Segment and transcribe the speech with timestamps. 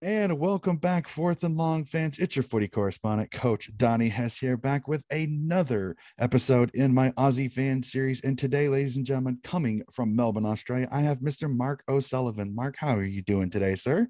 [0.00, 2.20] And welcome back, fourth and long fans.
[2.20, 7.50] It's your footy correspondent, Coach Donnie Hess here, back with another episode in my Aussie
[7.50, 8.20] fan series.
[8.20, 11.50] And today, ladies and gentlemen, coming from Melbourne, Australia, I have Mr.
[11.50, 12.54] Mark O'Sullivan.
[12.54, 14.06] Mark, how are you doing today, sir?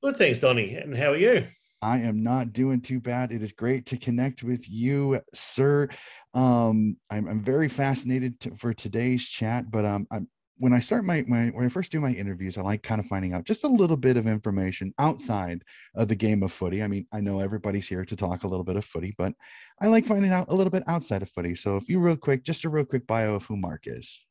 [0.00, 0.76] Good, thanks, Donnie.
[0.76, 1.44] And how are you?
[1.82, 3.32] I am not doing too bad.
[3.32, 5.88] It is great to connect with you, sir.
[6.34, 10.28] Um, I'm, I'm very fascinated to, for today's chat, but um, I'm
[10.60, 13.06] when I start my, my when I first do my interviews, I like kind of
[13.06, 15.64] finding out just a little bit of information outside
[15.94, 16.82] of the game of footy.
[16.82, 19.32] I mean, I know everybody's here to talk a little bit of footy, but
[19.80, 21.54] I like finding out a little bit outside of footy.
[21.54, 24.22] So if you real quick, just a real quick bio of who Mark is.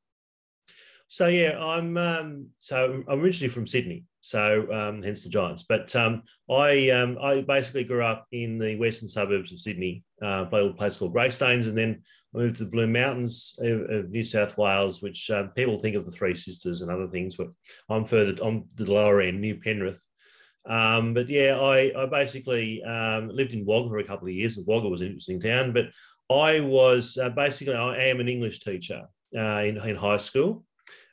[1.08, 5.64] So yeah, I'm um, so I'm originally from Sydney, so um, hence the Giants.
[5.68, 10.46] But um, I um, I basically grew up in the western suburbs of Sydney, uh,
[10.46, 14.24] played a place called Greystanes, and then moved to the Blue Mountains of, of New
[14.24, 17.48] South Wales, which uh, people think of the Three Sisters and other things, but
[17.90, 20.04] I'm further on the lower end, New Penrith.
[20.68, 24.60] Um, but yeah, I, I basically um, lived in Wagga for a couple of years.
[24.68, 25.86] Wagga was an interesting town, but
[26.30, 29.04] I was uh, basically I am an English teacher
[29.36, 30.64] uh, in, in high school.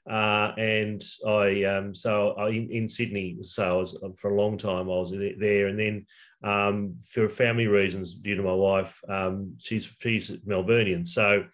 [0.08, 4.56] Uh, and I um, so I, in, in, Sydney, so I was for a long
[4.56, 6.06] time I was there, and then
[6.44, 11.44] um, for family reasons due to my wife, um, she's she's Melburnian, so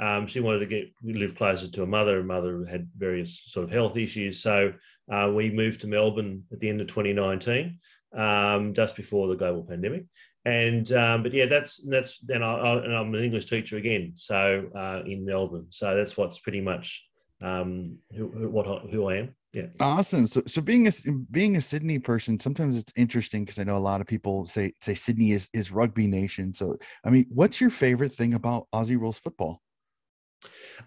[0.00, 2.16] um, she wanted to get live closer to her mother.
[2.16, 4.72] Her mother had various sort of health issues, so
[5.12, 7.78] uh, we moved to Melbourne at the end of 2019,
[8.16, 10.04] um, just before the global pandemic.
[10.44, 14.68] And um, but yeah, that's that's then I, and I'm an English teacher again, so
[14.76, 15.66] uh, in Melbourne.
[15.70, 17.04] So that's what's pretty much
[17.42, 19.34] um, who, who, what who I am.
[19.56, 19.68] Yeah.
[19.80, 20.26] Awesome.
[20.26, 20.92] So, so being a
[21.30, 24.74] being a Sydney person, sometimes it's interesting because I know a lot of people say
[24.82, 26.52] say Sydney is is rugby nation.
[26.52, 26.76] So,
[27.06, 29.62] I mean, what's your favorite thing about Aussie rules football?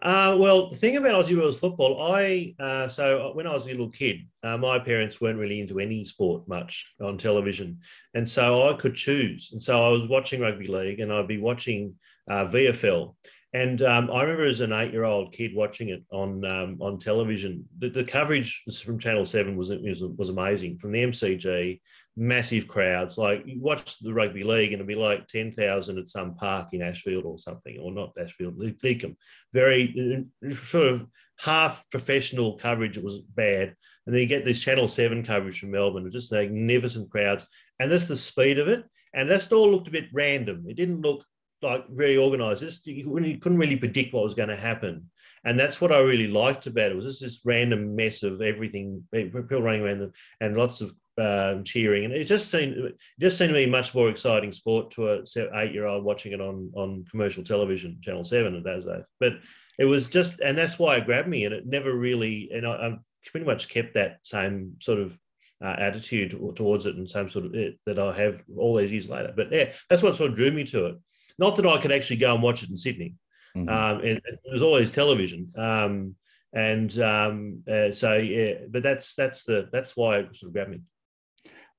[0.04, 3.70] Uh, well, the thing about Aussie rules football, I uh, so when I was a
[3.70, 7.80] little kid, uh, my parents weren't really into any sport much on television,
[8.14, 9.50] and so I could choose.
[9.52, 11.96] And so I was watching rugby league, and I'd be watching
[12.30, 13.16] uh, VFL,
[13.54, 17.66] and um, I remember as an eight-year-old kid watching it on um, on television.
[17.80, 20.78] The, the, coverage from Channel Seven was, was was amazing.
[20.78, 21.82] From the MCG,
[22.16, 23.18] massive crowds.
[23.18, 26.70] Like you watch the rugby league, and it'd be like ten thousand at some park
[26.74, 29.16] in Ashfield or something, or not Ashfield, Beacom.
[29.52, 31.08] Very uh, sort of
[31.40, 32.98] half professional coverage.
[32.98, 33.74] It was bad,
[34.06, 37.48] and then you get this Channel Seven coverage from Melbourne, just magnificent crowds,
[37.80, 38.84] and that's the speed of it.
[39.12, 40.66] And that all looked a bit random.
[40.68, 41.26] It didn't look
[41.62, 42.62] like very organized.
[42.62, 45.10] Just you couldn't really predict what was going to happen,
[45.44, 46.96] and that's what I really liked about it.
[46.96, 51.64] Was just this random mess of everything, people running around them, and lots of um,
[51.64, 55.10] cheering, and it just seemed it just seemed to be much more exciting sport to
[55.10, 55.24] a
[55.60, 59.04] eight year old watching it on on commercial television, Channel Seven at those days.
[59.20, 59.34] But
[59.78, 62.88] it was just, and that's why it grabbed me, and it never really, and I,
[62.88, 63.00] I've
[63.32, 65.18] pretty much kept that same sort of
[65.64, 69.10] uh, attitude towards it and same sort of it that I have all these years
[69.10, 69.34] later.
[69.36, 70.96] But yeah, that's what sort of drew me to it.
[71.40, 73.16] Not that I could actually go and watch it in Sydney.
[73.58, 73.70] Mm-hmm.
[73.70, 76.16] Um, it, it, was always television, um,
[76.54, 78.56] and um, uh, so yeah.
[78.70, 80.82] But that's that's the that's why it sort of grabbed me.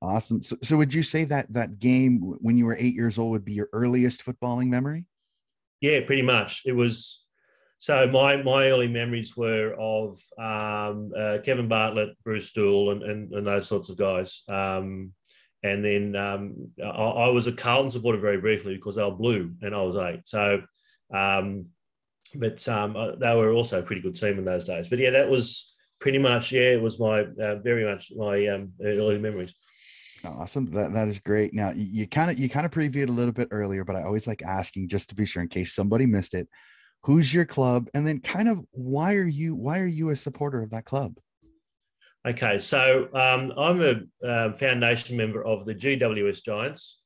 [0.03, 0.43] Awesome.
[0.43, 3.45] So, so would you say that that game when you were eight years old would
[3.45, 5.05] be your earliest footballing memory?
[5.81, 6.63] Yeah, pretty much.
[6.65, 7.25] It was.
[7.79, 13.33] So my my early memories were of um, uh, Kevin Bartlett, Bruce Doull, and, and,
[13.33, 14.43] and those sorts of guys.
[14.49, 15.13] Um,
[15.63, 19.53] and then um, I, I, was a Carlton supporter very briefly because they were blue
[19.61, 20.23] and I was eight.
[20.25, 20.63] So,
[21.15, 21.67] um,
[22.35, 24.89] but um, uh, they were also a pretty good team in those days.
[24.89, 28.73] But yeah, that was pretty much yeah, it was my uh, very much my um,
[28.83, 29.53] early memories.
[30.25, 30.71] Awesome.
[30.73, 31.55] That that is great.
[31.55, 34.27] Now you kind of you kind of previewed a little bit earlier, but I always
[34.27, 36.49] like asking just to be sure in case somebody missed it.
[37.05, 40.63] Who's your club, and then kind of why are you why are you a supporter
[40.63, 41.17] of that club?
[42.29, 47.01] Okay, so um, I'm a uh, foundation member of the GWS Giants.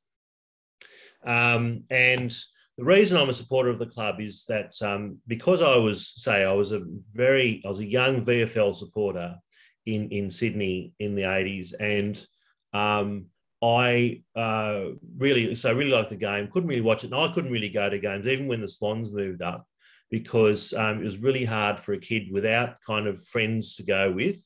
[1.25, 2.35] Um, and
[2.77, 6.43] the reason I'm a supporter of the club is that um, because I was, say,
[6.43, 6.81] I was a
[7.13, 9.37] very, I was a young VFL supporter
[9.85, 11.73] in, in Sydney in the 80s.
[11.79, 12.25] And
[12.73, 13.27] um,
[13.63, 14.87] I uh,
[15.17, 17.13] really, so I really liked the game, couldn't really watch it.
[17.13, 19.65] And I couldn't really go to games, even when the Swans moved up,
[20.11, 24.11] because um, it was really hard for a kid without kind of friends to go
[24.11, 24.45] with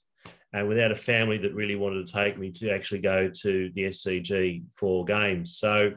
[0.54, 3.84] and without a family that really wanted to take me to actually go to the
[3.84, 5.58] SCG for games.
[5.58, 5.94] So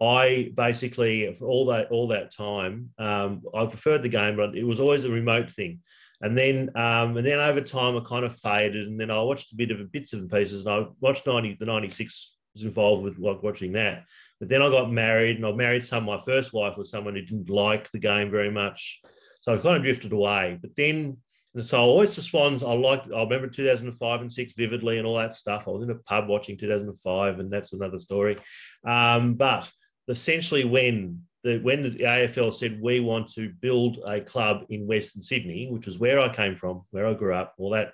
[0.00, 4.80] I basically all that all that time, um, I preferred the game, but it was
[4.80, 5.80] always a remote thing.
[6.22, 9.52] And then um, and then over time, I kind of faded, and then I watched
[9.52, 13.04] a bit of bits and pieces, and I watched ninety the ninety six was involved
[13.04, 14.04] with like watching that.
[14.38, 16.04] But then I got married, and I married some.
[16.04, 19.00] My first wife was someone who didn't like the game very much,
[19.42, 20.58] so I kind of drifted away.
[20.60, 21.18] But then
[21.54, 25.16] And so always the Swans, I like, I remember 2005 and six vividly and all
[25.16, 25.64] that stuff.
[25.66, 28.38] I was in a pub watching 2005, and that's another story.
[28.86, 29.70] Um, but
[30.06, 35.22] essentially, when the when the AFL said we want to build a club in Western
[35.22, 37.92] Sydney, which was where I came from, where I grew up, all that,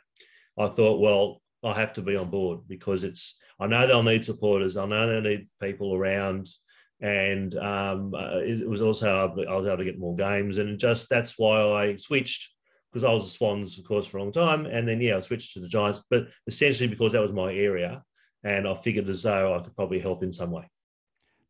[0.58, 3.38] I thought, well, I have to be on board because it's.
[3.58, 4.76] I know they'll need supporters.
[4.76, 6.50] I know they'll need people around
[7.00, 11.08] and um, uh, it was also I was able to get more games, and just
[11.08, 12.50] that's why I switched
[12.96, 15.20] because I was the Swans, of course, for a long time, and then yeah, I
[15.20, 18.02] switched to the Giants, but essentially because that was my area,
[18.43, 20.64] and I figured as though I could probably help in some way.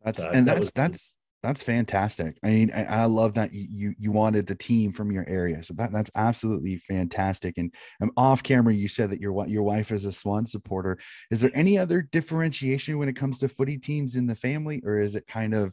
[0.04, 2.36] That's so and that that's was, that's that's fantastic.
[2.42, 5.74] I mean, I, I, love that you you wanted the team from your area, so
[5.74, 7.58] that that's absolutely fantastic.
[7.58, 10.98] And um, off camera, you said that your your wife is a Swan supporter.
[11.30, 14.98] Is there any other differentiation when it comes to footy teams in the family, or
[14.98, 15.72] is it kind of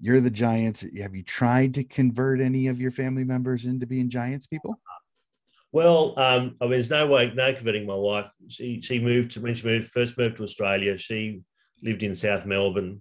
[0.00, 0.84] you're the Giants?
[1.00, 4.80] Have you tried to convert any of your family members into being Giants people?
[5.72, 8.30] Well, um, I mean, there's no way, no converting my wife.
[8.48, 10.98] She she moved to when she moved first moved to Australia.
[10.98, 11.40] She
[11.82, 13.00] lived in South Melbourne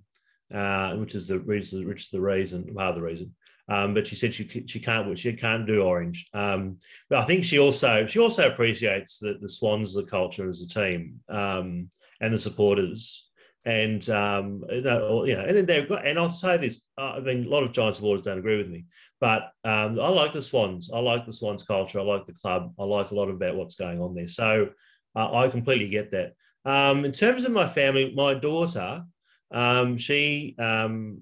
[0.53, 3.33] uh, which is the reason, which is the reason, part of the reason.
[3.69, 6.27] Um, but she said she she can't she can't do orange.
[6.33, 6.77] Um,
[7.09, 10.67] but I think she also she also appreciates that the Swans, the culture as a
[10.67, 11.89] team, um,
[12.19, 13.27] and the supporters.
[13.63, 16.06] And um, you know, and then they've got.
[16.06, 18.85] And I'll say this: I mean, a lot of Giants supporters don't agree with me,
[19.21, 20.89] but um, I like the Swans.
[20.91, 22.00] I like the Swans culture.
[22.00, 22.73] I like the club.
[22.79, 24.27] I like a lot about what's going on there.
[24.27, 24.69] So
[25.15, 26.33] uh, I completely get that.
[26.65, 29.03] Um, in terms of my family, my daughter,
[29.51, 31.21] um, she um,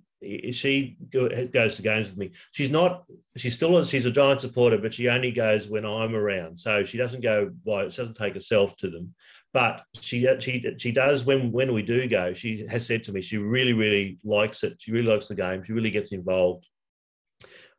[0.51, 2.31] she goes to games with me.
[2.51, 3.04] She's not.
[3.36, 3.78] She's still.
[3.78, 6.57] A, she's a giant supporter, but she only goes when I'm around.
[6.57, 7.52] So she doesn't go.
[7.66, 9.13] By, she doesn't take herself to them.
[9.52, 12.34] But she she she does when when we do go.
[12.34, 14.75] She has said to me she really really likes it.
[14.80, 15.63] She really likes the game.
[15.66, 16.66] She really gets involved.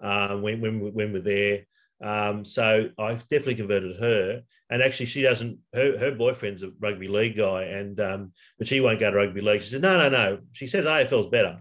[0.03, 1.67] Uh, when when when we're there.
[2.03, 4.43] Um, so I definitely converted her.
[4.71, 5.59] And actually, she doesn't.
[5.75, 9.41] Her, her boyfriend's a rugby league guy, and um, but she won't go to rugby
[9.41, 9.63] league.
[9.63, 11.57] She says, "No, no, no." She says AFL's better.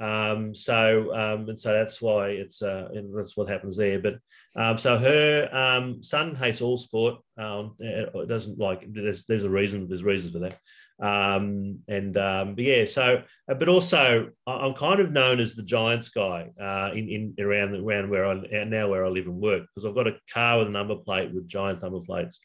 [0.00, 3.98] Um, so um, and so that's why it's uh, that's what happens there.
[3.98, 4.18] But
[4.54, 7.16] um, so her um, son hates all sport.
[7.38, 8.84] Um, it doesn't like.
[8.92, 9.88] There's, there's a reason.
[9.88, 10.58] There's reasons for that.
[10.98, 15.62] Um, and um, but yeah, so uh, but also I'm kind of known as the
[15.62, 19.62] Giants guy uh, in, in around around where I now where I live and work
[19.62, 22.40] because I've got a car with a number plate with Giants number plates.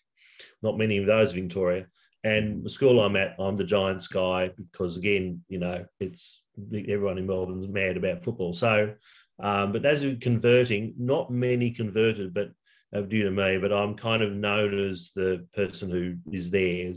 [0.62, 1.86] Not many of those, in Victoria.
[2.24, 7.18] And the school I'm at, I'm the Giants guy because again, you know, it's everyone
[7.18, 8.54] in Melbourne's mad about football.
[8.54, 8.94] So,
[9.40, 12.52] um, but as converting, not many converted, but
[12.96, 13.58] uh, due to me.
[13.58, 16.94] But I'm kind of known as the person who is there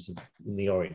[0.47, 0.95] in the orange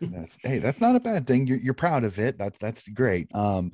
[0.00, 1.46] that's hey that's not a bad thing.
[1.46, 2.38] You're, you're proud of it.
[2.38, 3.28] That's that's great.
[3.34, 3.72] Um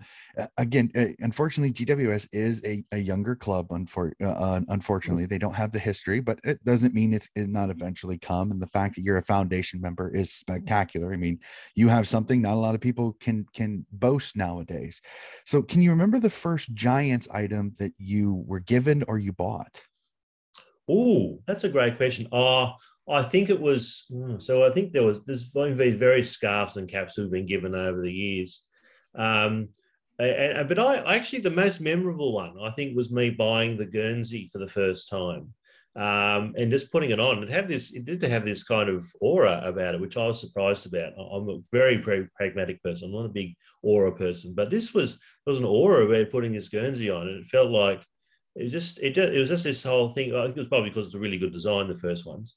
[0.58, 0.90] again
[1.20, 5.26] unfortunately gws is a, a younger club unfor- uh, unfortunately.
[5.26, 8.50] They don't have the history but it doesn't mean it's it not eventually come.
[8.50, 11.12] And the fact that you're a foundation member is spectacular.
[11.12, 11.38] I mean
[11.74, 15.00] you have something not a lot of people can can boast nowadays.
[15.46, 19.82] So can you remember the first giants item that you were given or you bought?
[20.88, 22.26] Oh that's a great question.
[22.32, 22.72] Oh
[23.08, 24.64] I think it was hmm, so.
[24.64, 28.12] I think there was there's been various scarves and caps who've been given over the
[28.12, 28.62] years.
[29.14, 29.68] Um,
[30.18, 34.48] and, but I actually the most memorable one I think was me buying the Guernsey
[34.52, 35.52] for the first time,
[35.94, 37.42] um, and just putting it on.
[37.42, 37.92] It had this.
[37.92, 41.12] It did have this kind of aura about it, which I was surprised about.
[41.16, 43.08] I'm a very very pragmatic person.
[43.08, 46.52] I'm not a big aura person, but this was there was an aura about putting
[46.52, 48.02] this Guernsey on, and it felt like
[48.56, 50.34] it just it, it was just this whole thing.
[50.34, 52.56] I think it was probably because it's a really good design, the first ones.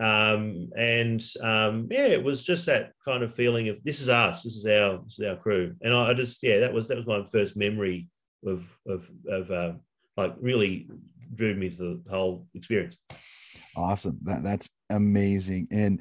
[0.00, 4.42] Um, and um, yeah, it was just that kind of feeling of this is us,
[4.42, 5.74] this is our, this is our crew.
[5.82, 8.08] And I, just yeah, that was that was my first memory
[8.46, 9.72] of of of uh,
[10.16, 10.88] like really
[11.34, 12.96] drew me to the whole experience.
[13.76, 15.68] Awesome, that that's amazing.
[15.70, 16.00] And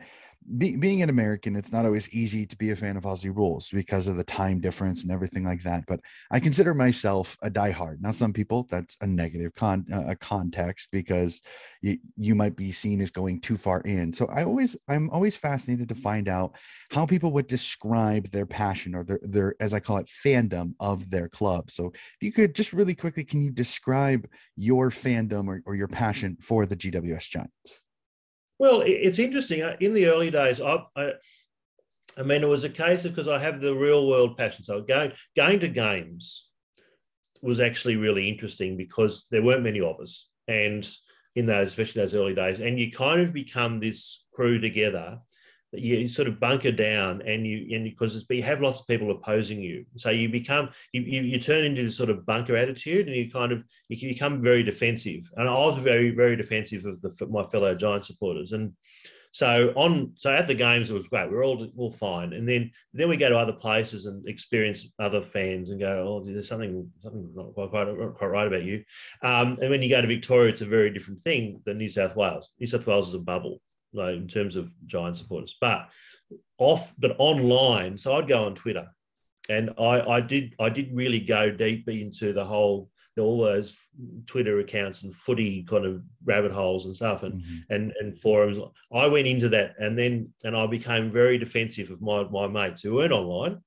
[0.58, 3.70] be, being an American, it's not always easy to be a fan of Aussie rules
[3.70, 5.84] because of the time difference and everything like that.
[5.88, 6.00] But
[6.32, 7.98] I consider myself a diehard.
[8.00, 11.42] Now, some people that's a negative con uh, a context because
[11.82, 14.12] you, you might be seen as going too far in.
[14.12, 16.56] So I always I'm always fascinated to find out
[16.90, 21.10] how people would describe their passion or their their as I call it fandom of
[21.12, 21.70] their club.
[21.70, 25.88] So if you could just really quickly, can you describe your fandom or, or your
[25.88, 27.82] passion for the GWS Giants?
[28.60, 29.62] Well, it's interesting.
[29.62, 31.14] Uh, in the early days, I, I,
[32.18, 34.66] I mean, it was a case of because I have the real world passion.
[34.66, 36.50] So going going to games
[37.42, 40.88] was actually really interesting because there weren't many of us, and
[41.36, 45.20] in those, especially those early days, and you kind of become this crew together.
[45.72, 49.62] You sort of bunker down and you and because you have lots of people opposing
[49.62, 49.86] you.
[49.96, 53.30] So you become you, you, you turn into this sort of bunker attitude and you
[53.30, 55.30] kind of you become very defensive.
[55.38, 58.52] And i was very very defensive of the, my fellow giant supporters.
[58.52, 58.74] And
[59.32, 61.30] so on so at the games it was great.
[61.30, 62.34] We are all all fine.
[62.34, 66.24] And then then we go to other places and experience other fans and go oh
[66.26, 68.84] there's something something not quite, quite, quite right about you.
[69.22, 72.16] Um, and when you go to victoria it's a very different thing than new south
[72.16, 72.54] wales.
[72.60, 73.62] New south wales is a bubble
[73.94, 75.56] like in terms of Giant supporters.
[75.60, 75.90] But
[76.58, 78.88] off, but online, so I'd go on Twitter,
[79.50, 83.78] and I, I did I did really go deep into the whole all those
[84.26, 87.74] Twitter accounts and footy kind of rabbit holes and stuff and mm-hmm.
[87.74, 88.60] and and forums.
[88.94, 92.82] I went into that and then and I became very defensive of my my mates
[92.82, 93.60] who weren't online,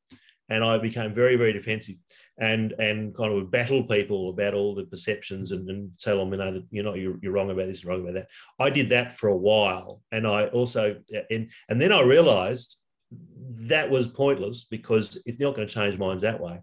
[0.48, 1.96] and I became very very defensive
[2.42, 6.38] and and kind of battle people about all the perceptions and, and tell them you
[6.38, 8.26] know that you're not you're, you're wrong about this and wrong about that.
[8.58, 10.96] I did that for a while, and I also
[11.30, 12.78] and and then I realised
[13.68, 16.58] that was pointless because it's not going to change minds that way.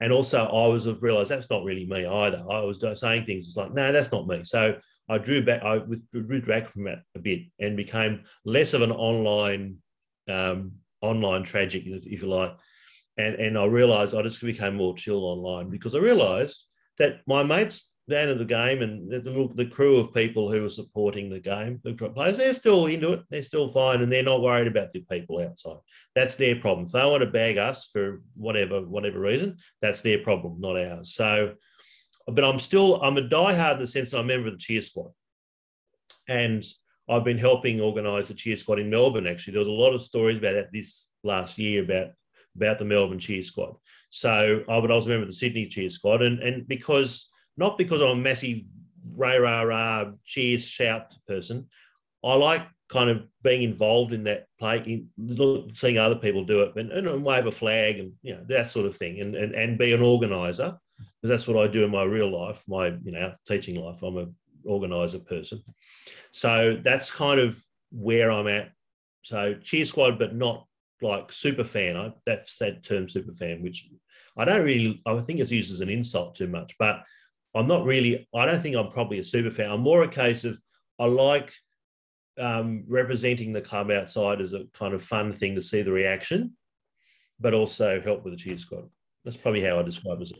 [0.00, 2.44] And also, I was realised that's not really me either.
[2.48, 4.42] I was saying things it's like, no, that's not me.
[4.44, 4.76] So
[5.08, 5.64] I drew back.
[5.64, 9.78] I withdrew back from it a bit and became less of an online
[10.28, 12.56] um, online tragic, if you like,
[13.16, 16.64] and and I realised I just became more chill online because I realised
[16.98, 20.68] that my mates down at the game and the, the crew of people who were
[20.68, 23.22] supporting the game, the players, they're still into it.
[23.30, 25.78] They're still fine, and they're not worried about the people outside.
[26.14, 26.86] That's their problem.
[26.86, 31.14] If they want to bag us for whatever whatever reason, that's their problem, not ours.
[31.14, 31.54] So,
[32.26, 34.58] but I'm still I'm a diehard in the sense that I'm a member of the
[34.58, 35.12] cheer squad,
[36.28, 36.64] and
[37.08, 39.26] I've been helping organise the cheer squad in Melbourne.
[39.26, 42.08] Actually, there was a lot of stories about that this last year about
[42.56, 43.74] about the Melbourne cheer squad.
[44.10, 48.08] So I would also remember the Sydney cheer squad, and and because not because I'm
[48.08, 48.60] a massive
[49.16, 51.68] rah rah rah cheers shout person,
[52.24, 56.76] I like kind of being involved in that play, in seeing other people do it,
[56.76, 59.78] and, and wave a flag and you know that sort of thing, and and, and
[59.78, 63.34] be an organizer because that's what I do in my real life, my you know
[63.46, 64.02] teaching life.
[64.02, 64.26] I'm a
[64.64, 65.62] organizer person,
[66.30, 68.70] so that's kind of where I'm at.
[69.22, 70.66] So cheer squad, but not
[71.02, 71.96] like super fan.
[71.96, 73.88] I, that's that term super fan, which
[74.36, 77.02] I don't really, I think it's used as an insult too much, but
[77.54, 79.70] I'm not really, I don't think I'm probably a super fan.
[79.70, 80.58] I'm more a case of
[80.98, 81.52] I like
[82.38, 86.56] um, representing the club outside as a kind of fun thing to see the reaction,
[87.38, 88.88] but also help with the cheer squad.
[89.24, 90.32] That's probably how I describe it.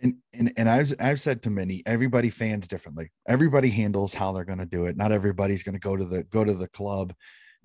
[0.00, 3.10] And, and and I've I've said to many, everybody fans differently.
[3.28, 4.96] Everybody handles how they're going to do it.
[4.96, 7.12] Not everybody's going to go to the go to the club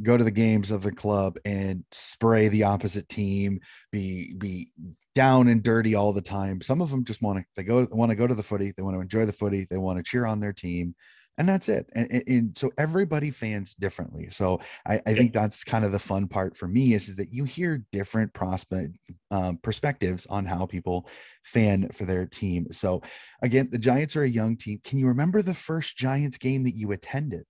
[0.02, 3.60] go to the games of the club and spray the opposite team,
[3.92, 4.72] be be
[5.16, 6.62] down and dirty all the time.
[6.62, 8.84] Some of them just want to they go want to go to the footy, they
[8.84, 10.96] want to enjoy the footy, they want to cheer on their team,
[11.38, 11.90] and that's it.
[11.94, 14.30] And, and, and so everybody fans differently.
[14.30, 17.34] So I, I, think that's kind of the fun part for me is, is that
[17.34, 18.98] you hear different prospect
[19.32, 21.08] um, perspectives on how people
[21.44, 22.68] fan for their team.
[22.72, 23.02] So
[23.42, 24.80] again, the Giants are a young team.
[24.84, 27.46] Can you remember the first Giants game that you attended?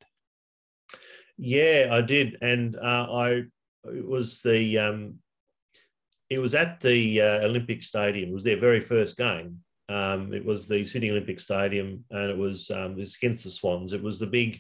[1.38, 3.30] Yeah, I did, and uh, I
[3.86, 5.16] it was the um,
[6.30, 8.30] it was at the uh, Olympic Stadium.
[8.30, 9.60] It was their very first game.
[9.90, 13.94] Um, it was the Sydney Olympic Stadium, and it was um, this against the Swans.
[13.94, 14.60] It was the big.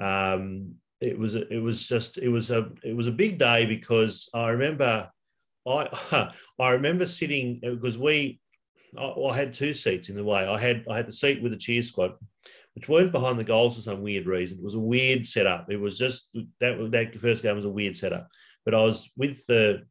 [0.00, 4.28] Um, it was it was just it was a it was a big day because
[4.32, 5.10] I remember
[5.66, 8.40] I I remember sitting because we
[8.96, 10.46] I, I had two seats in the way.
[10.46, 12.12] I had I had the seat with the cheer squad,
[12.74, 14.58] which weren't behind the goals for some weird reason.
[14.58, 15.70] It was a weird setup.
[15.70, 16.28] It was just
[16.60, 18.28] that that first game was a weird setup.
[18.64, 19.82] But I was with the,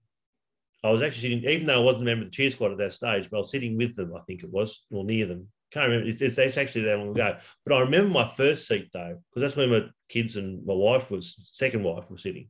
[0.84, 2.78] I was actually sitting, even though I wasn't a member of the cheer squad at
[2.80, 4.14] that stage, but I was sitting with them.
[4.16, 5.48] I think it was or near them.
[5.72, 6.10] Can't remember.
[6.10, 7.38] It's, it's, it's actually that long ago.
[7.66, 11.12] But I remember my first seat though, because that's where my kids and my wife
[11.12, 12.50] was, second wife was sitting.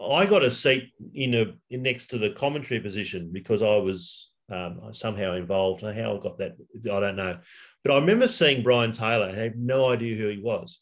[0.00, 4.30] I got a seat in a in next to the commentary position because I was
[4.50, 5.82] um, somehow involved.
[5.82, 7.38] How I got that, I don't know.
[7.84, 9.30] But I remember seeing Brian Taylor.
[9.30, 10.80] I had no idea who he was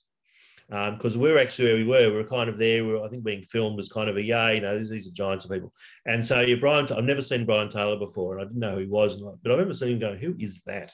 [0.68, 2.10] because um, we were actually where we were.
[2.10, 2.84] We were kind of there.
[2.84, 5.08] We were, I think, being filmed as kind of a yeah, you know, these, these
[5.08, 5.72] are giants of people.
[6.06, 8.80] And so, yeah, Brian, I've never seen Brian Taylor before, and I didn't know who
[8.80, 9.16] he was.
[9.16, 10.92] But I remember seeing him going, "Who is that?"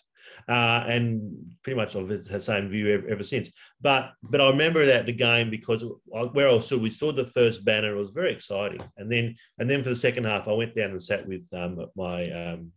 [0.48, 3.50] Uh, and pretty much I've had the same view ever, ever, since.
[3.80, 7.64] But but I remember that the game because where I stood, we saw the first
[7.64, 7.94] banner.
[7.94, 10.90] It was very exciting, and then and then for the second half, I went down
[10.90, 12.72] and sat with um, my um,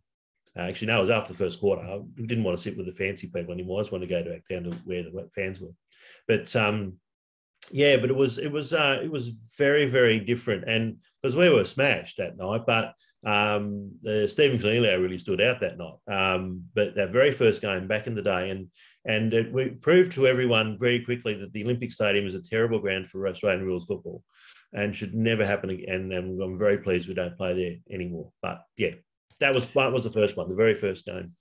[0.56, 1.82] uh, actually, no, it was after the first quarter.
[1.82, 3.80] I didn't want to sit with the fancy people anymore.
[3.80, 5.72] I just wanted to go back down to where the fans were.
[6.28, 6.94] But um,
[7.70, 11.48] yeah, but it was it was uh, it was very very different, and because we
[11.48, 12.94] were smashed that night, but
[13.26, 15.94] um, uh, Stephen Coniglio really stood out that night.
[16.06, 18.68] Um, but that very first game back in the day, and
[19.06, 22.78] and it, we proved to everyone very quickly that the Olympic Stadium is a terrible
[22.78, 24.22] ground for Australian rules football.
[24.72, 26.12] and should never happen again.
[26.12, 28.30] And I'm very pleased we don't play there anymore.
[28.42, 28.94] But yeah,
[29.40, 31.32] that was that was the first one, the very first game.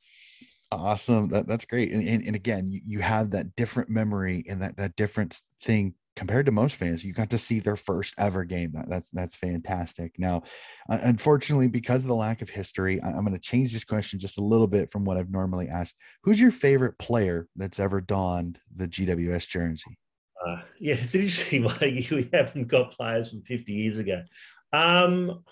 [0.74, 1.30] Awesome.
[1.30, 1.92] That, that's great.
[1.92, 5.94] And, and, and again, you, you have that different memory and that, that different thing
[6.16, 7.04] compared to most fans.
[7.04, 8.72] You got to see their first ever game.
[8.74, 10.14] That, that's, that's fantastic.
[10.18, 10.44] Now,
[10.90, 14.20] uh, unfortunately, because of the lack of history, I, I'm going to change this question
[14.20, 15.96] just a little bit from what I've normally asked.
[16.24, 19.98] Who's your favorite player that's ever donned the GWS jersey?
[20.46, 21.64] Uh, yeah, it's interesting.
[21.82, 24.24] Like we haven't got players from 50 years ago.
[24.72, 25.44] Um,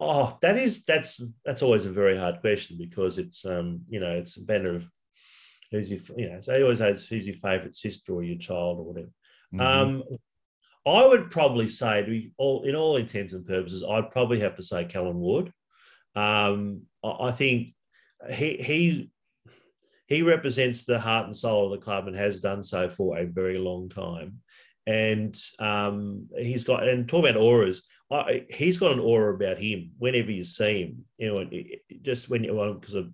[0.00, 4.12] Oh, that is that's that's always a very hard question because it's um you know
[4.12, 4.86] it's a matter of
[5.70, 8.78] who's your you know so they always ask who's your favorite sister or your child
[8.78, 9.10] or whatever.
[9.52, 9.60] Mm-hmm.
[9.60, 10.02] Um,
[10.86, 14.62] I would probably say to all in all intents and purposes, I'd probably have to
[14.62, 15.52] say Callan Ward.
[16.14, 17.74] Um, I think
[18.30, 19.10] he he
[20.06, 23.26] he represents the heart and soul of the club and has done so for a
[23.26, 24.40] very long time.
[24.86, 27.82] And um, he's got and talk about auras.
[28.10, 31.04] I, he's got an aura about him whenever you see him.
[31.18, 31.50] You know,
[32.02, 33.04] just when you because I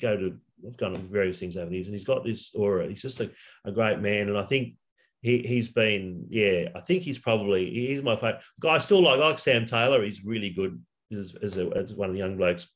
[0.00, 2.88] go to I've gone on various things over the years, and he's got this aura.
[2.88, 3.30] He's just a,
[3.64, 4.74] a great man, and I think
[5.22, 6.68] he he's been yeah.
[6.74, 8.74] I think he's probably he's my favorite guy.
[8.74, 10.02] I still like like Sam Taylor.
[10.04, 10.80] He's really good
[11.12, 12.66] as as, a, as one of the young blokes.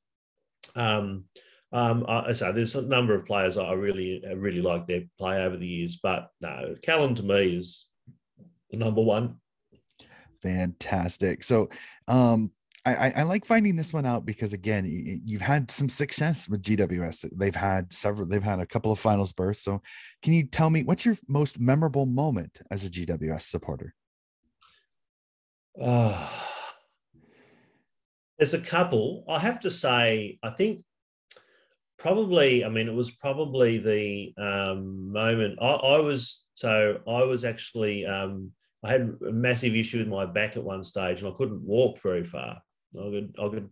[0.74, 1.24] Um,
[1.72, 5.42] um, I, so there's a number of players I really I really like their play
[5.42, 7.86] over the years, but no, Callan to me is
[8.70, 9.36] the number one.
[10.42, 11.42] Fantastic.
[11.42, 11.68] So,
[12.06, 12.52] um,
[12.96, 17.28] I, I, like finding this one out because again, you've had some success with GWS.
[17.36, 18.26] They've had several.
[18.26, 19.64] They've had a couple of finals bursts.
[19.64, 19.82] So,
[20.22, 23.94] can you tell me what's your most memorable moment as a GWS supporter?
[25.80, 26.28] Uh,
[28.38, 29.24] there's a couple.
[29.28, 30.84] I have to say, I think
[31.98, 32.64] probably.
[32.64, 36.44] I mean, it was probably the um, moment I, I was.
[36.54, 38.52] So I was actually um,
[38.84, 42.00] I had a massive issue with my back at one stage, and I couldn't walk
[42.00, 42.62] very far.
[42.96, 43.70] I could, I could,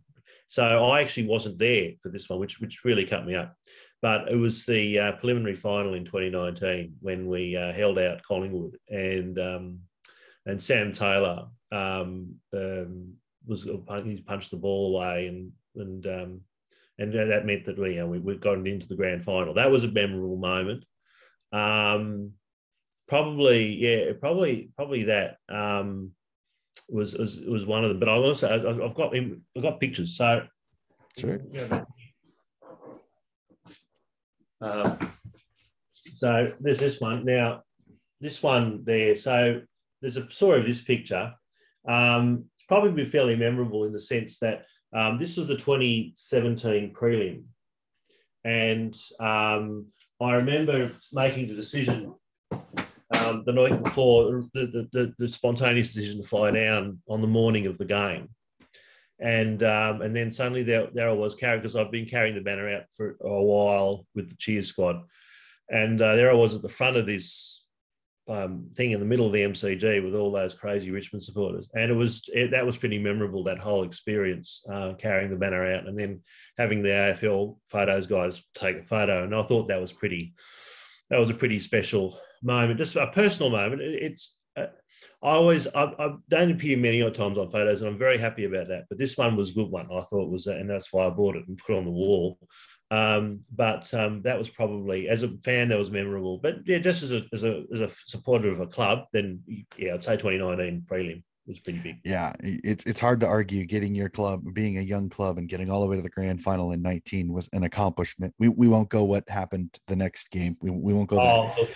[0.48, 3.54] so I actually wasn't there for this one, which which really cut me up.
[4.02, 8.76] But it was the uh, preliminary final in 2019 when we uh, held out Collingwood,
[8.88, 9.80] and um,
[10.44, 13.14] and Sam Taylor um, um,
[13.46, 16.40] was he punched the ball away, and and um,
[16.98, 19.54] and that meant that we you know, we we got into the grand final.
[19.54, 20.84] That was a memorable moment.
[21.52, 22.32] Um,
[23.08, 26.10] probably yeah probably probably that um
[26.88, 28.00] was was was one of them.
[28.00, 28.48] But i also
[28.84, 30.46] i've got i've got pictures so.
[31.18, 31.40] Sure.
[34.60, 35.12] Um,
[36.14, 37.24] so there's this one.
[37.24, 37.62] Now
[38.20, 39.62] this one there so
[40.00, 41.32] there's a story of this picture.
[41.88, 47.44] Um it's probably fairly memorable in the sense that um, this was the 2017 prelim.
[48.44, 49.86] And um,
[50.20, 52.14] i remember making the decision
[53.26, 57.66] um, the night before, the, the, the, spontaneous decision to fly down on the morning
[57.66, 58.28] of the game.
[59.18, 62.42] And um, and then suddenly there, there I was carrying, because I've been carrying the
[62.42, 65.02] banner out for a while with the cheer squad.
[65.70, 67.64] And uh, there I was at the front of this
[68.28, 71.90] um, thing in the middle of the MCG with all those crazy Richmond supporters, and
[71.90, 73.42] it was it, that was pretty memorable.
[73.42, 76.20] That whole experience, uh, carrying the banner out, and then
[76.58, 80.34] having the AFL photos guys take a photo, and I thought that was pretty.
[81.08, 83.82] That was a pretty special moment, just a personal moment.
[83.82, 84.66] It's uh,
[85.22, 88.68] I always I, I, don't appear many times on photos, and I'm very happy about
[88.68, 88.84] that.
[88.88, 89.86] But this one was a good one.
[89.86, 92.38] I thought was, and that's why I bought it and put it on the wall.
[92.90, 96.38] Um, but um, that was probably as a fan that was memorable.
[96.38, 99.42] But yeah, just as a as a as a supporter of a club, then
[99.76, 102.00] yeah, I'd say 2019 prelim was pretty big.
[102.04, 105.70] Yeah, it's it's hard to argue getting your club, being a young club, and getting
[105.70, 108.34] all the way to the grand final in 19 was an accomplishment.
[108.38, 110.56] We we won't go what happened the next game.
[110.60, 111.66] We, we won't go there.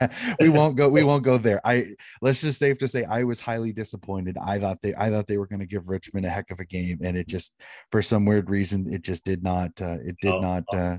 [0.00, 0.08] Oh.
[0.40, 0.88] we won't go.
[0.88, 1.60] We won't go there.
[1.64, 4.36] I let's just safe to say I was highly disappointed.
[4.44, 6.64] I thought they I thought they were going to give Richmond a heck of a
[6.64, 7.54] game, and it just
[7.90, 9.70] for some weird reason it just did not.
[9.80, 10.40] Uh, it did oh.
[10.40, 10.98] not uh,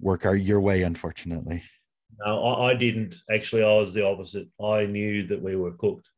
[0.00, 1.62] work our your way, unfortunately.
[2.24, 3.62] No, I, I didn't actually.
[3.62, 4.48] I was the opposite.
[4.62, 6.08] I knew that we were cooked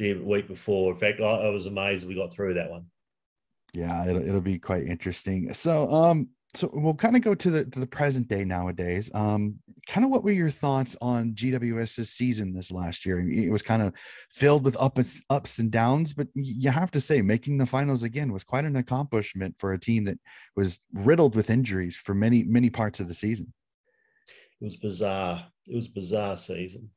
[0.00, 0.92] the week before.
[0.92, 2.86] In fact, I, I was amazed we got through that one.
[3.72, 5.52] Yeah, it'll, it'll be quite interesting.
[5.52, 9.10] So, um, so we'll kind of go to the to the present day nowadays.
[9.14, 13.20] Um, kind of what were your thoughts on GWS's season this last year?
[13.20, 13.92] It was kind of
[14.30, 18.32] filled with ups ups and downs, but you have to say making the finals again
[18.32, 20.18] was quite an accomplishment for a team that
[20.56, 23.52] was riddled with injuries for many many parts of the season.
[24.60, 25.46] It was bizarre.
[25.68, 26.90] It was bizarre season.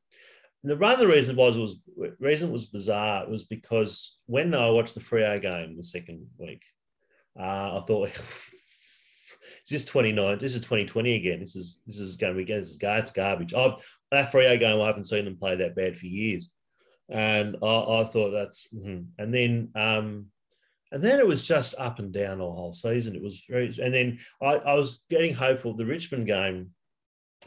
[0.64, 1.76] And the other reason was was
[2.18, 6.62] reason was bizarre was because when I watched the Freo game the second week,
[7.38, 10.38] uh, I thought, is this 29?
[10.38, 11.40] This is 2020 again.
[11.40, 13.52] This is this is going to be this is it's garbage.
[13.52, 13.74] I've,
[14.10, 16.48] that Freo game, I haven't seen them play that bad for years.
[17.10, 19.02] and I, I thought that's, mm-hmm.
[19.18, 20.26] and then, um,
[20.92, 23.14] and then it was just up and down all whole season.
[23.14, 25.76] It was very, and then I, I was getting hopeful.
[25.76, 26.70] The Richmond game,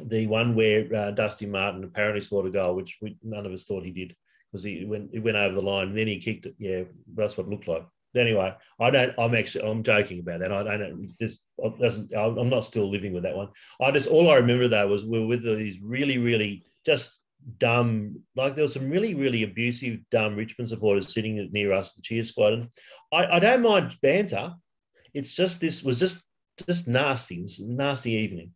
[0.05, 3.63] the one where uh, Dusty Martin apparently scored a goal, which we, none of us
[3.63, 4.15] thought he did
[4.51, 6.55] because he went, he went over the line and then he kicked it.
[6.57, 6.83] Yeah,
[7.15, 7.85] that's what it looked like.
[8.15, 9.13] Anyway, I don't.
[9.19, 9.69] I'm actually.
[9.69, 10.51] I'm joking about that.
[10.51, 11.13] I don't.
[11.21, 11.41] Just
[11.79, 12.13] doesn't.
[12.15, 13.49] I'm not still living with that one.
[13.81, 14.07] I just.
[14.07, 17.19] All I remember though was we were with these really, really just
[17.59, 18.21] dumb.
[18.35, 22.23] Like there was some really, really abusive, dumb Richmond supporters sitting near us, the cheer
[22.23, 22.53] squad.
[22.53, 22.69] And
[23.11, 24.53] I, I don't mind banter.
[25.13, 26.23] It's just this was just
[26.65, 27.35] just nasty.
[27.35, 28.53] It was a nasty evening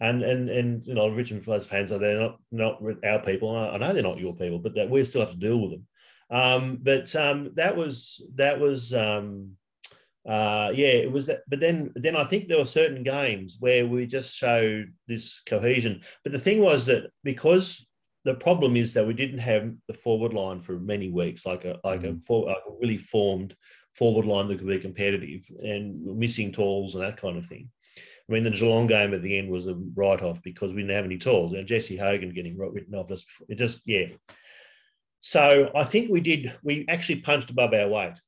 [0.00, 3.54] and and and you know Richmond fans are they're not not our people.
[3.54, 5.86] I know they're not your people, but that we still have to deal with them.
[6.30, 9.56] Um, but um, that was that was um,
[10.28, 11.40] uh, yeah, it was that.
[11.48, 16.02] But then then I think there were certain games where we just showed this cohesion.
[16.24, 17.86] But the thing was that because
[18.24, 21.78] the problem is that we didn't have the forward line for many weeks, like a
[21.84, 22.18] like mm.
[22.18, 23.54] a, for, like a really formed
[23.96, 27.70] forward line that could be competitive, and missing tools and that kind of thing.
[28.30, 30.94] I mean, the Geelong game at the end was a write off because we didn't
[30.94, 31.52] have any tools.
[31.52, 34.06] And Jesse Hogan getting written off us, it just, yeah.
[35.18, 38.20] So I think we did, we actually punched above our weight,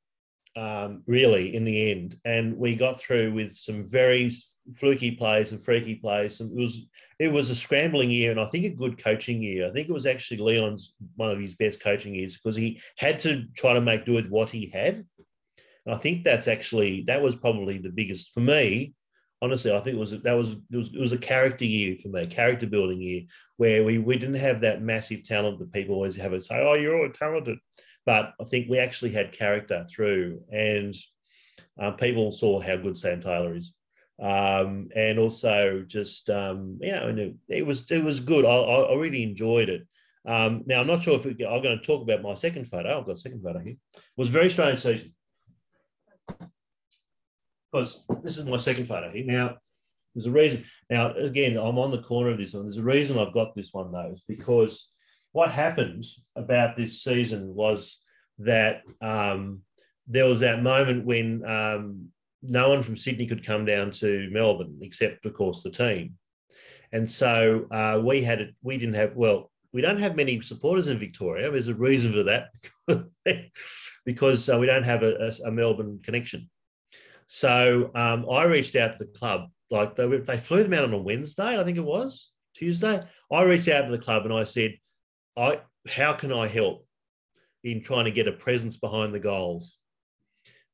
[0.57, 2.17] um, really, in the end.
[2.25, 4.29] And we got through with some very
[4.75, 6.41] fluky plays and freaky plays.
[6.41, 6.85] And it was,
[7.17, 9.69] it was a scrambling year and I think a good coaching year.
[9.69, 13.21] I think it was actually Leon's one of his best coaching years because he had
[13.21, 15.05] to try to make do with what he had.
[15.85, 18.93] And I think that's actually, that was probably the biggest for me
[19.43, 22.07] honestly, I think it was that was it was it was a character year for
[22.07, 23.23] me, character building year,
[23.57, 26.75] where we we didn't have that massive talent that people always have it say, oh,
[26.75, 27.59] you're all talented,
[28.05, 30.95] but I think we actually had character through, and
[31.77, 33.73] um, people saw how good Sam Taylor is.
[34.21, 38.45] Um, and also just um, you know, it, it, was it was good.
[38.45, 39.81] I, I really enjoyed it.
[40.25, 42.97] Um, now I'm not sure if I'm going to talk about my second photo.
[42.97, 43.75] I've got a second photo here.
[43.93, 45.13] It was a very strange season
[47.73, 49.25] because this is my second photo here.
[49.25, 49.55] Now,
[50.13, 50.63] there's a reason.
[50.89, 52.63] Now, again, I'm on the corner of this one.
[52.63, 54.91] There's a reason I've got this one though, because
[55.31, 56.05] what happened
[56.35, 58.01] about this season was
[58.39, 59.61] that um,
[60.07, 62.09] there was that moment when um,
[62.43, 66.13] no one from Sydney could come down to Melbourne, except of course the team.
[66.91, 68.53] And so uh, we had it.
[68.61, 69.49] We didn't have well.
[69.71, 71.49] We don't have many supporters in Victoria.
[71.49, 73.09] There's a reason for that,
[74.05, 76.51] because uh, we don't have a, a, a Melbourne connection.
[77.27, 79.49] So um, I reached out to the club.
[79.69, 83.01] Like they, they flew them out on a Wednesday, I think it was Tuesday.
[83.31, 84.75] I reached out to the club and I said,
[85.37, 86.87] "I how can I help
[87.63, 89.79] in trying to get a presence behind the goals?"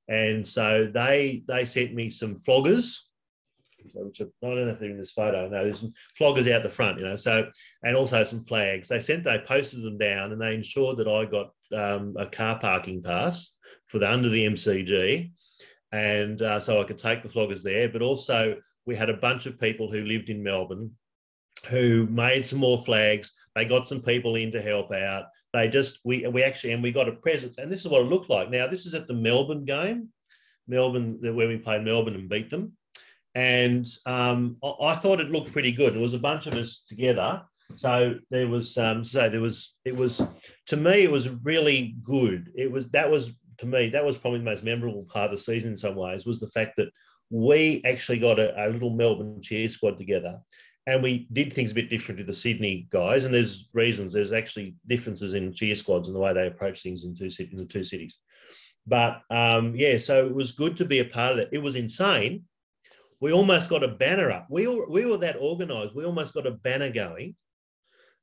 [0.07, 2.97] And so they they sent me some floggers,
[3.93, 5.47] which are, I don't know if they're in this photo.
[5.47, 7.15] No, there's some floggers out the front, you know.
[7.15, 7.49] So
[7.83, 8.89] and also some flags.
[8.89, 12.59] They sent they posted them down and they ensured that I got um, a car
[12.59, 13.55] parking pass
[13.87, 15.31] for the under the MCG
[15.91, 17.89] and uh, so I could take the floggers there.
[17.89, 20.91] But also, we had a bunch of people who lived in Melbourne
[21.67, 23.33] who made some more flags.
[23.55, 25.25] They got some people in to help out.
[25.53, 27.57] They just we we actually and we got a presence.
[27.57, 28.49] And this is what it looked like.
[28.49, 30.09] Now this is at the Melbourne game,
[30.67, 32.73] Melbourne where we played Melbourne and beat them.
[33.35, 35.95] And um, I, thought it looked pretty good.
[35.95, 37.43] It was a bunch of us together.
[37.75, 40.21] So there was um, so there was it was
[40.67, 42.51] to me it was really good.
[42.55, 45.43] It was that was to me, that was probably the most memorable part of the
[45.43, 46.89] season in some ways, was the fact that
[47.29, 50.39] we actually got a, a little Melbourne cheer squad together
[50.89, 53.25] and we did things a bit different to the Sydney guys.
[53.25, 54.11] And there's reasons.
[54.11, 57.57] There's actually differences in cheer squads and the way they approach things in two in
[57.57, 58.17] the two cities.
[58.87, 61.49] But um, yeah, so it was good to be a part of it.
[61.51, 62.45] It was insane.
[63.19, 64.47] We almost got a banner up.
[64.49, 65.95] We we were that organised.
[65.95, 67.35] We almost got a banner going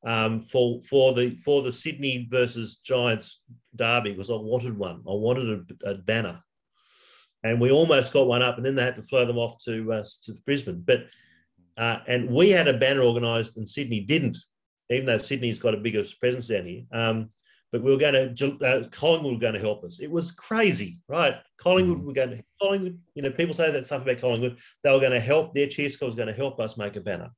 [0.04, 3.40] um, for for the for the Sydney versus Giants
[3.74, 5.02] derby because I wanted one.
[5.06, 6.40] I wanted a, a, banner,
[7.42, 9.92] and we almost got one up, and then they had to flow them off to
[9.92, 10.82] uh, to Brisbane.
[10.86, 11.06] But
[11.76, 14.38] uh, and we had a banner organised, and Sydney didn't,
[14.90, 16.84] even though Sydney's got a bigger presence down here.
[16.92, 17.30] Um,
[17.72, 19.98] but we were going to uh, Collingwood were going to help us.
[19.98, 21.34] It was crazy, right?
[21.58, 22.06] Collingwood mm-hmm.
[22.06, 22.98] were going to Collingwood.
[23.14, 24.58] You know, people say that stuff about Collingwood.
[24.84, 25.52] They were going to help.
[25.52, 27.30] Their cheer squad was going to help us make a banner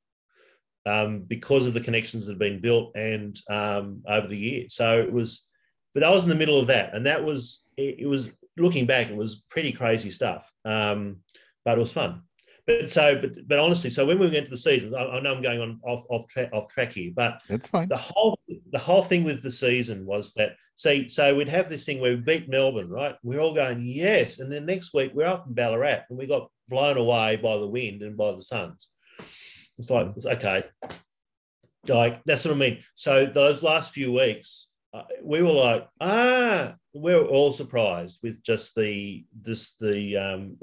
[0.85, 4.75] um, because of the connections that have been built and um, over the years.
[4.75, 5.45] So it was,
[5.93, 8.85] but I was in the middle of that, and that was it, it was looking
[8.85, 11.17] back, it was pretty crazy stuff, um,
[11.65, 12.23] but it was fun.
[12.67, 15.33] But so, but but honestly, so when we went to the season, I, I know
[15.33, 17.89] I'm going on off off track off track here, but that's fine.
[17.89, 18.37] The whole
[18.71, 22.11] the whole thing with the season was that see, so we'd have this thing where
[22.11, 23.15] we beat Melbourne, right?
[23.23, 26.51] We're all going yes, and then next week we're up in Ballarat and we got
[26.67, 28.87] blown away by the wind and by the Suns.
[29.79, 30.65] It's like, it's okay.
[31.87, 32.83] Like, that's what I mean.
[32.95, 38.43] So those last few weeks, uh, we were like, ah, we are all surprised with
[38.43, 40.57] just the this the um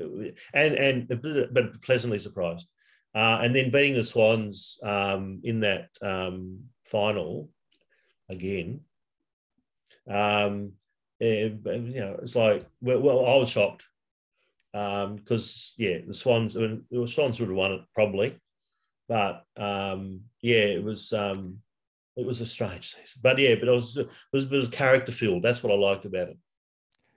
[0.53, 1.09] and and
[1.53, 2.67] but pleasantly surprised,
[3.15, 7.49] uh, and then beating the Swans um, in that um, final
[8.29, 8.81] again.
[10.11, 10.73] Um,
[11.21, 13.85] it, you know, it's like well, well I was shocked
[14.75, 16.57] Um, because um, yeah, the Swans.
[16.57, 18.37] I mean, the Swans would have won it probably,
[19.09, 21.13] but um, yeah, it was.
[21.13, 21.59] Um,
[22.17, 23.21] it was a strange season.
[23.23, 25.43] But yeah, but it was it was, it was character filled.
[25.43, 26.39] That's what I liked about it.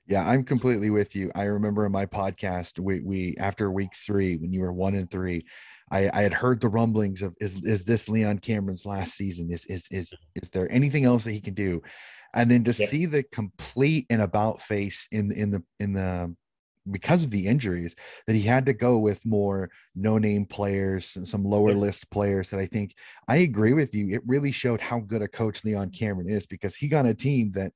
[0.07, 1.31] Yeah, I'm completely with you.
[1.35, 5.09] I remember in my podcast, we we after week three, when you were one and
[5.09, 5.45] three,
[5.91, 9.51] I, I had heard the rumblings of is is this Leon Cameron's last season?
[9.51, 11.81] Is is is is there anything else that he can do?
[12.33, 12.87] And then to yeah.
[12.87, 16.35] see the complete and about face in in the in the
[16.89, 17.95] because of the injuries
[18.27, 22.49] that he had to go with more no name players and some lower list players
[22.49, 22.93] that I think
[23.27, 24.09] I agree with you.
[24.09, 27.51] It really showed how good a coach Leon Cameron is because he got a team
[27.53, 27.73] that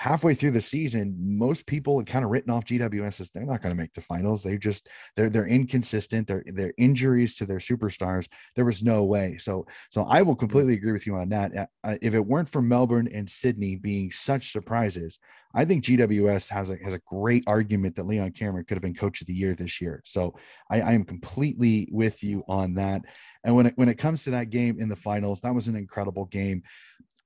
[0.00, 3.60] halfway through the season, most people had kind of written off GWS as they're not
[3.60, 4.42] going to make the finals.
[4.42, 6.26] They just they're they're inconsistent.
[6.26, 8.28] They're they're injuries to their superstars.
[8.56, 9.36] There was no way.
[9.38, 11.70] So so I will completely agree with you on that.
[11.84, 15.18] Uh, if it weren't for Melbourne and Sydney being such surprises,
[15.54, 18.94] I think GWS has a has a great argument that Leon Cameron could have been
[18.94, 20.02] coach of the year this year.
[20.04, 20.34] So
[20.70, 23.02] I, I am completely with you on that.
[23.44, 25.76] And when it when it comes to that game in the finals, that was an
[25.76, 26.62] incredible game.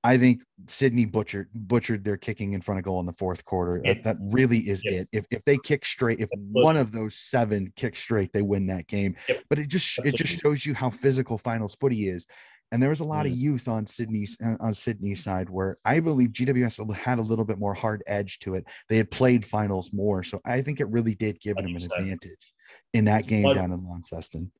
[0.05, 3.81] I think Sydney butchered butchered their kicking in front of goal in the fourth quarter.
[3.83, 3.95] Yeah.
[3.95, 4.99] That, that, really is yeah.
[4.99, 5.09] it.
[5.11, 8.87] If if they kick straight, if one of those seven kick straight, they win that
[8.87, 9.15] game.
[9.27, 9.43] Yep.
[9.49, 12.27] But it just it just shows you how physical finals footy is.
[12.71, 15.99] And there was a lot of youth on Sydney's uh, on Sydney's side where I
[15.99, 18.65] believe GWS had a little bit more hard edge to it.
[18.89, 22.53] They had played finals more, so I think it really did give them an advantage
[22.93, 24.51] in that game down in Launceston.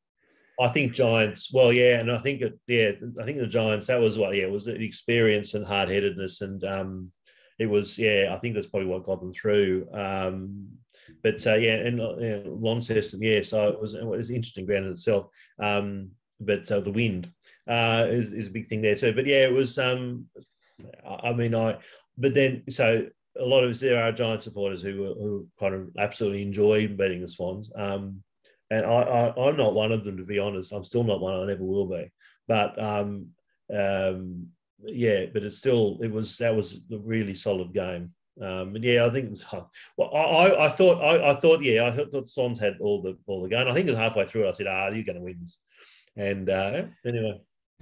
[0.60, 1.52] I think Giants.
[1.52, 3.88] Well, yeah, and I think it, yeah, I think the Giants.
[3.88, 7.12] That was what, yeah, was the experience and hard headedness, and um,
[7.60, 9.88] it was, yeah, I think that's probably what got them through.
[9.94, 10.68] Um,
[11.24, 14.86] but uh, yeah, and uh, yeah, Launceston, yeah, so it was, it was interesting ground
[14.86, 15.28] in itself.
[15.60, 17.32] Um, but uh, the wind
[17.68, 19.14] uh, is, is a big thing there too.
[19.14, 19.78] But yeah, it was.
[19.78, 20.26] Um,
[21.24, 21.78] I mean, I.
[22.18, 23.08] But then, so
[23.40, 27.22] a lot of us there are Giant supporters who who kind of absolutely enjoy betting
[27.22, 27.72] the Swans.
[27.76, 28.24] Um,
[28.72, 30.72] and I, I am not one of them to be honest.
[30.72, 31.36] I'm still not one.
[31.36, 32.12] I never will be.
[32.48, 33.28] But um,
[33.74, 34.48] um,
[34.84, 38.14] yeah, but it's still it was that was a really solid game.
[38.42, 39.46] Um, and yeah, I think it was.
[39.98, 43.18] Well, I, I thought I, I thought yeah, I thought the Swans had all the
[43.28, 43.68] all the game.
[43.68, 44.48] I think it was halfway through.
[44.48, 45.48] I said, ah, you're going to win.
[46.18, 47.42] And uh, anyway,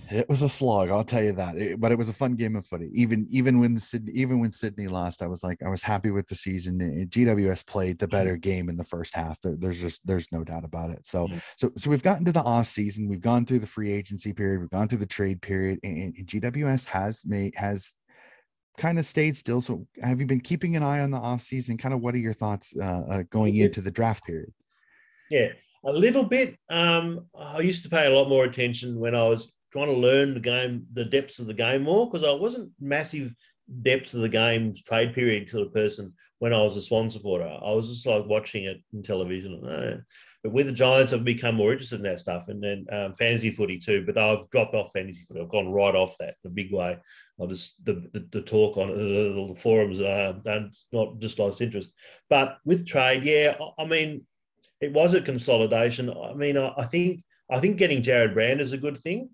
[0.09, 1.57] it was a slog, I'll tell you that.
[1.57, 2.89] It, but it was a fun game of footy.
[2.93, 6.27] Even even when Sydney, even when Sydney lost, I was like, I was happy with
[6.27, 7.07] the season.
[7.09, 9.39] GWS played the better game in the first half.
[9.41, 11.05] There, there's just there's no doubt about it.
[11.07, 11.37] So mm-hmm.
[11.57, 13.07] so so we've gotten to the off season.
[13.07, 14.59] We've gone through the free agency period.
[14.59, 17.95] We've gone through the trade period, and, and GWS has made has
[18.77, 19.61] kind of stayed still.
[19.61, 21.77] So have you been keeping an eye on the off season?
[21.77, 24.53] Kind of what are your thoughts uh, uh, going into the draft period?
[25.29, 25.49] Yeah,
[25.85, 26.57] a little bit.
[26.69, 30.35] Um, I used to pay a lot more attention when I was trying to learn
[30.35, 33.33] the game, the depths of the game more because I wasn't massive
[33.81, 37.45] depths of the game's trade period sort of person when I was a Swan supporter.
[37.45, 40.05] I was just like watching it in television.
[40.43, 43.49] But with the Giants, I've become more interested in that stuff and then um, fantasy
[43.49, 44.03] footy too.
[44.05, 45.41] But I've dropped off fantasy footy.
[45.41, 46.97] I've gone right off that the big way.
[47.41, 50.33] I just the, the, the talk on uh, the forums uh,
[50.91, 51.91] not just lost interest.
[52.29, 54.27] But with trade, yeah, I, I mean,
[54.81, 56.11] it was a consolidation.
[56.11, 59.29] I mean, I, I think I think getting Jarrod Brander is a good thing.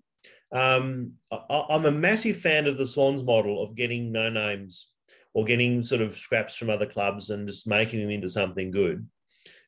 [0.52, 4.90] Um, I, am a massive fan of the Swans model of getting no names
[5.32, 9.06] or getting sort of scraps from other clubs and just making them into something good.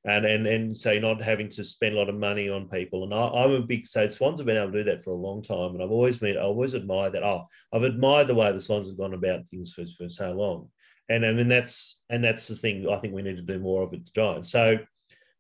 [0.05, 3.05] And and and so not having to spend a lot of money on people.
[3.05, 5.15] And I, am a big so Swans have been able to do that for a
[5.15, 5.75] long time.
[5.75, 7.23] And I've always been I always admired that.
[7.23, 10.69] Oh, I've admired the way the Swans have gone about things for, for so long.
[11.09, 13.85] And I mean that's and that's the thing I think we need to do more
[13.85, 14.51] of it the Giants.
[14.51, 14.79] So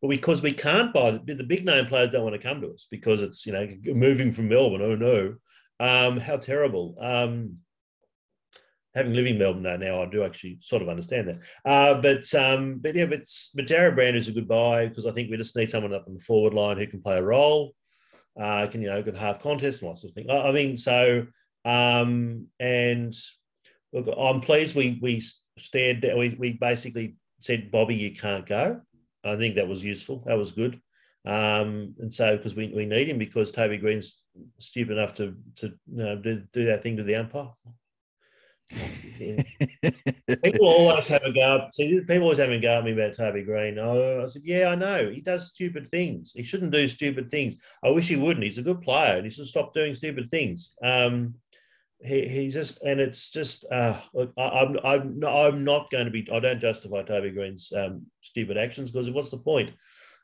[0.02, 2.86] but because we can't buy the, big name players don't want to come to us
[2.90, 4.82] because it's you know moving from Melbourne.
[4.82, 5.36] Oh no,
[5.78, 6.96] um, how terrible.
[7.00, 7.58] Um,
[8.94, 11.38] having living in Melbourne now, now I do actually sort of understand that.
[11.64, 13.20] Uh, but um, but yeah, but
[13.54, 16.08] but Jarrod Brander is a good buy because I think we just need someone up
[16.08, 17.72] on the forward line who can play a role,
[18.40, 20.28] uh, can you know can half contest and lots of things.
[20.28, 21.28] I, I mean, so
[21.64, 23.14] um, and
[23.92, 25.22] look, I'm pleased we we
[25.58, 26.02] stared.
[26.02, 28.80] We we basically said, Bobby, you can't go.
[29.24, 30.22] I think that was useful.
[30.26, 30.80] That was good.
[31.24, 34.18] Um, and so because we, we need him because Toby Greene's
[34.58, 37.50] stupid enough to to you know, do, do that thing to the umpire.
[40.42, 41.68] people always have a go.
[41.74, 43.78] See, people always have a go at me about Toby Green.
[43.78, 45.10] I said, yeah, I know.
[45.10, 46.32] He does stupid things.
[46.34, 47.56] He shouldn't do stupid things.
[47.84, 48.44] I wish he wouldn't.
[48.44, 50.72] He's a good player, and he should stop doing stupid things.
[50.82, 51.34] Um,
[52.04, 56.06] he, he just and it's just uh, look, I, I'm I'm not, I'm not going
[56.06, 59.70] to be I don't justify Toby Greene's um, stupid actions because what's the point?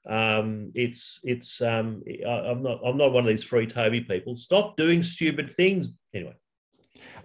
[0.09, 4.37] Um, it's it's um, I, am not I'm not one of these free Toby people.
[4.37, 6.35] Stop doing stupid things anyway.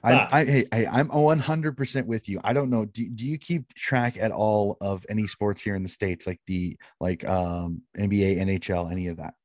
[0.03, 2.39] I, I, I, I'm 100% with you.
[2.43, 2.85] I don't know.
[2.85, 6.41] Do, do you keep track at all of any sports here in the States, like
[6.45, 9.35] the, like um, NBA, NHL, any of that?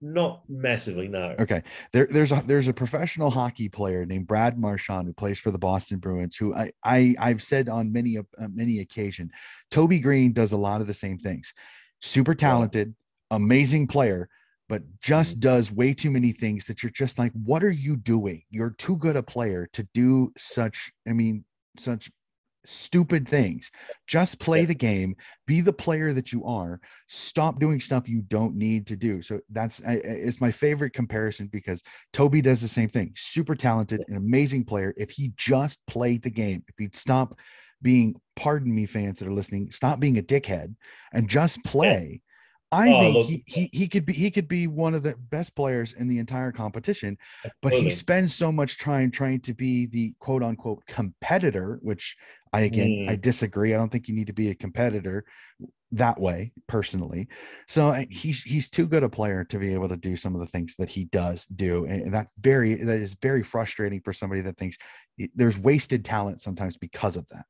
[0.00, 1.34] Not massively, no.
[1.40, 1.62] Okay.
[1.92, 5.58] There, there's a there's a professional hockey player named Brad Marchand who plays for the
[5.58, 6.36] Boston Bruins.
[6.36, 9.32] Who I, I I've said on many uh, many occasion,
[9.72, 11.52] Toby Greene does a lot of the same things.
[12.00, 12.94] Super talented,
[13.32, 14.28] amazing player,
[14.68, 15.40] but just mm-hmm.
[15.40, 18.42] does way too many things that you're just like, what are you doing?
[18.50, 20.92] You're too good a player to do such.
[21.08, 21.44] I mean,
[21.76, 22.08] such
[22.68, 23.70] stupid things.
[24.06, 26.80] Just play the game, be the player that you are.
[27.08, 29.22] Stop doing stuff you don't need to do.
[29.22, 33.12] So that's it's my favorite comparison because Toby does the same thing.
[33.16, 34.94] Super talented, an amazing player.
[34.96, 37.38] If he just played the game, if he'd stop
[37.80, 40.74] being, pardon me, fans that are listening, stop being a dickhead
[41.12, 42.20] and just play.
[42.70, 45.54] I oh, think he, he he could be he could be one of the best
[45.56, 47.16] players in the entire competition,
[47.62, 52.16] but he spends so much time trying to be the quote unquote competitor, which
[52.52, 53.10] I again mm.
[53.10, 53.74] I disagree.
[53.74, 55.24] I don't think you need to be a competitor
[55.92, 57.28] that way personally.
[57.68, 60.46] So he's he's too good a player to be able to do some of the
[60.46, 64.58] things that he does do, and that very that is very frustrating for somebody that
[64.58, 64.76] thinks
[65.34, 67.44] there's wasted talent sometimes because of that.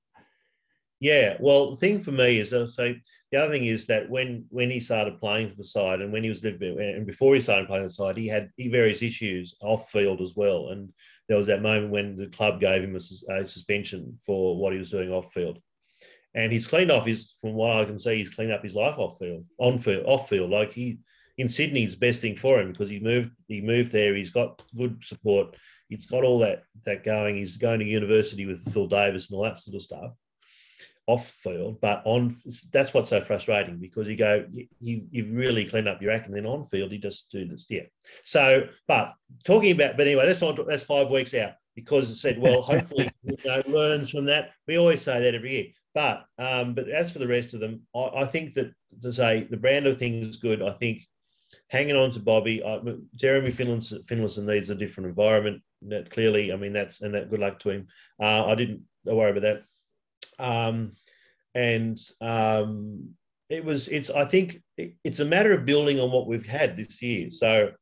[1.00, 2.94] Yeah, well, the thing for me is uh, so
[3.30, 6.24] the other thing is that when when he started playing for the side and when
[6.24, 10.20] he was and before he started playing the side, he had various issues off field
[10.20, 10.70] as well.
[10.70, 10.92] And
[11.28, 14.78] there was that moment when the club gave him a, a suspension for what he
[14.78, 15.60] was doing off field,
[16.34, 17.36] and he's cleaned off his.
[17.40, 20.28] From what I can see, he's cleaned up his life off field, on field, off
[20.28, 20.50] field.
[20.50, 20.98] Like he
[21.36, 24.16] in Sydney best thing for him because he moved he moved there.
[24.16, 25.54] He's got good support.
[25.88, 27.36] He's got all that that going.
[27.36, 30.12] He's going to university with Phil Davis and all that sort of stuff
[31.08, 32.36] off field, but on
[32.70, 34.44] that's what's so frustrating because you go,
[34.78, 37.64] you you've really cleaned up your act, and then on field you just do this,
[37.70, 37.84] yeah.
[38.24, 42.38] So, but talking about, but anyway, that's not that's five weeks out because it said,
[42.38, 44.50] well, hopefully you know, learns from that.
[44.66, 47.86] We always say that every year, but um, but as for the rest of them,
[47.96, 48.70] I, I think that
[49.02, 50.60] to say the Brander thing is good.
[50.60, 51.02] I think
[51.68, 52.80] hanging on to Bobby, uh,
[53.16, 55.62] Jeremy Finlayson, Finlayson needs a different environment.
[55.88, 57.86] That clearly, I mean, that's and that good luck to him.
[58.20, 59.62] Uh, I didn't worry about that.
[60.38, 60.92] Um,
[61.54, 63.10] and um,
[63.48, 66.76] it was, it's, I think it, it's a matter of building on what we've had
[66.76, 67.30] this year.
[67.30, 67.72] So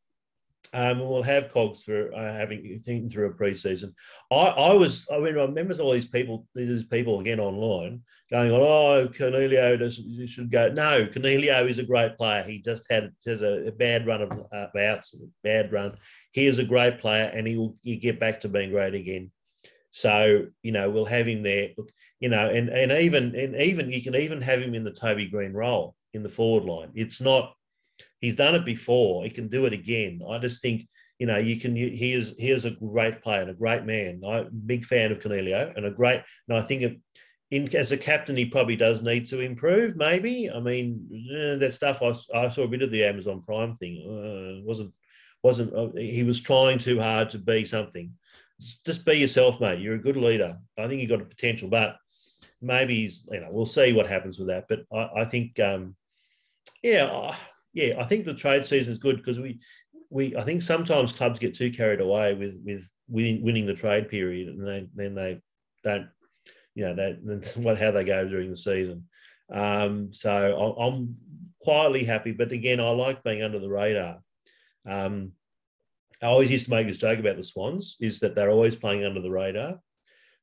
[0.73, 3.95] um, we'll have cogs for uh, having thinking through a preseason.
[4.31, 8.51] I, I was, I mean, I remember all these people, these people again online going
[8.51, 10.69] on, oh, Coniglio does, should go.
[10.69, 12.43] No, Coniglio is a great player.
[12.43, 15.97] He just had has a, a bad run of uh, bouts, bad run.
[16.33, 19.31] He is a great player, and he will he get back to being great again.
[19.91, 21.71] So you know, we'll have him there.
[21.77, 21.91] Look,
[22.21, 25.27] you know, and and even and even you can even have him in the Toby
[25.27, 26.91] Greene role in the forward line.
[26.95, 27.55] It's not
[28.21, 29.25] he's done it before.
[29.25, 30.21] He can do it again.
[30.29, 31.77] I just think you know you can.
[31.77, 34.23] He is he is a great player and a great man.
[34.27, 36.23] I'm a big fan of Coniglio and a great.
[36.49, 37.01] And I think
[37.51, 39.97] in as a captain, he probably does need to improve.
[39.97, 42.03] Maybe I mean eh, that stuff.
[42.03, 44.03] I, I saw a bit of the Amazon Prime thing.
[44.05, 44.93] Uh, wasn't
[45.43, 48.13] wasn't uh, he was trying too hard to be something.
[48.87, 49.81] Just be yourself, mate.
[49.81, 50.57] You're a good leader.
[50.79, 51.97] I think you've got a potential, but
[52.61, 54.67] maybe you know, we'll see what happens with that.
[54.69, 55.97] But I, I think, um,
[56.83, 57.35] yeah,
[57.73, 59.61] yeah, I think the trade season is good because we,
[60.11, 64.09] we, I think sometimes clubs get too carried away with with winning, winning the trade
[64.09, 65.41] period, and they, then they
[65.85, 66.09] don't,
[66.75, 69.09] you know, that what how they go during the season.
[69.53, 71.13] Um, so I'm
[71.63, 74.19] quietly happy, but again, I like being under the radar.
[74.89, 75.33] Um,
[76.23, 79.05] I always used to make this joke about the Swans is that they're always playing
[79.05, 79.79] under the radar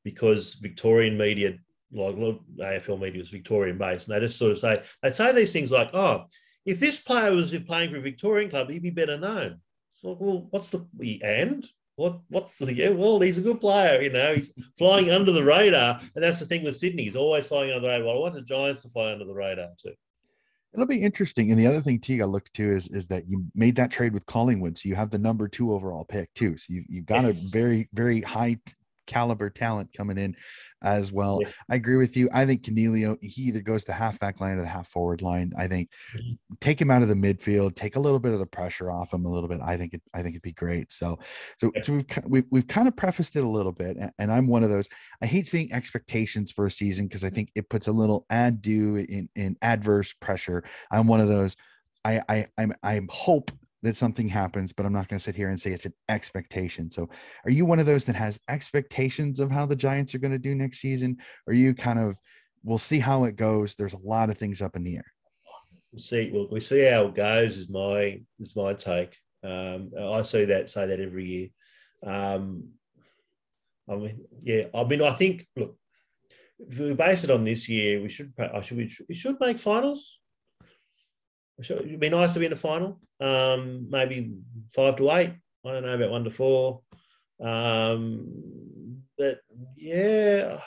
[0.04, 1.58] because Victorian media
[1.94, 5.32] like a AFL media was Victorian based, and they just sort of say they'd say
[5.32, 6.26] these things like, "Oh,
[6.66, 9.60] if this player was playing for a Victorian club, he'd be better known."
[9.96, 12.90] So, well, what's the and what what's the yeah?
[12.90, 14.36] Well, he's a good player, you know.
[14.36, 17.06] He's flying under the radar, and that's the thing with Sydney.
[17.06, 18.08] He's always flying under the radar.
[18.08, 19.94] Well, I want the Giants to fly under the radar too.
[20.74, 21.52] It'll be interesting.
[21.52, 24.14] And the other thing, Teague, I look to is is that you made that trade
[24.14, 26.58] with Collingwood, so you have the number two overall pick too.
[26.58, 27.48] So you you've got yes.
[27.48, 28.58] a very very high
[29.08, 30.36] caliber talent coming in
[30.84, 31.40] as well.
[31.42, 31.54] Yes.
[31.70, 32.30] I agree with you.
[32.34, 35.54] I think Coniglio, he either goes to halfback line or the half forward line.
[35.58, 36.34] I think mm-hmm.
[36.60, 39.26] take him out of the midfield, take a little bit of the pressure off him
[39.26, 39.62] a little bit.
[39.64, 40.92] I think it, I think it'd be great.
[40.92, 41.20] So,
[41.58, 41.82] so, yeah.
[41.84, 43.96] so we've, we've, we've kind of prefaced it a little bit.
[43.96, 44.90] And, and I'm one of those,
[45.22, 48.98] I hate seeing expectations for a season because I think it puts a little ado
[48.98, 50.66] in, in adverse pressure.
[50.92, 51.56] I'm one of those,
[52.04, 53.52] I, I, I'm, I'm hope
[53.84, 56.90] that something happens, but I'm not going to sit here and say it's an expectation.
[56.90, 57.10] So,
[57.46, 60.40] are you one of those that has expectations of how the Giants are going to
[60.40, 61.18] do next season?
[61.46, 62.18] Or are you kind of,
[62.64, 63.76] we'll see how it goes?
[63.76, 65.06] There's a lot of things up in the air.
[65.92, 66.32] We'll see.
[66.34, 67.58] Well, we see how it goes.
[67.58, 69.16] Is my is my take.
[69.44, 71.48] Um, I see that say that every year.
[72.04, 72.70] Um,
[73.88, 74.64] I mean, yeah.
[74.74, 75.76] I mean, I think look,
[76.58, 78.34] if we base it on this year, we should.
[78.40, 78.64] I.
[78.72, 80.20] We should, we should make finals.
[81.60, 83.00] It'd be nice to be in the final.
[83.20, 84.34] Um, maybe
[84.74, 85.34] five to eight.
[85.66, 86.82] I don't know about one to four.
[87.42, 89.40] Um, but
[89.78, 90.60] yeah,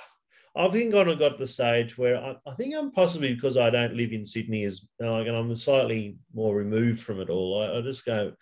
[0.55, 3.71] I think I've got to the stage where I, I, think I'm possibly because I
[3.71, 7.63] don't live in Sydney as like, and I'm slightly more removed from it all.
[7.63, 8.33] I, I just go.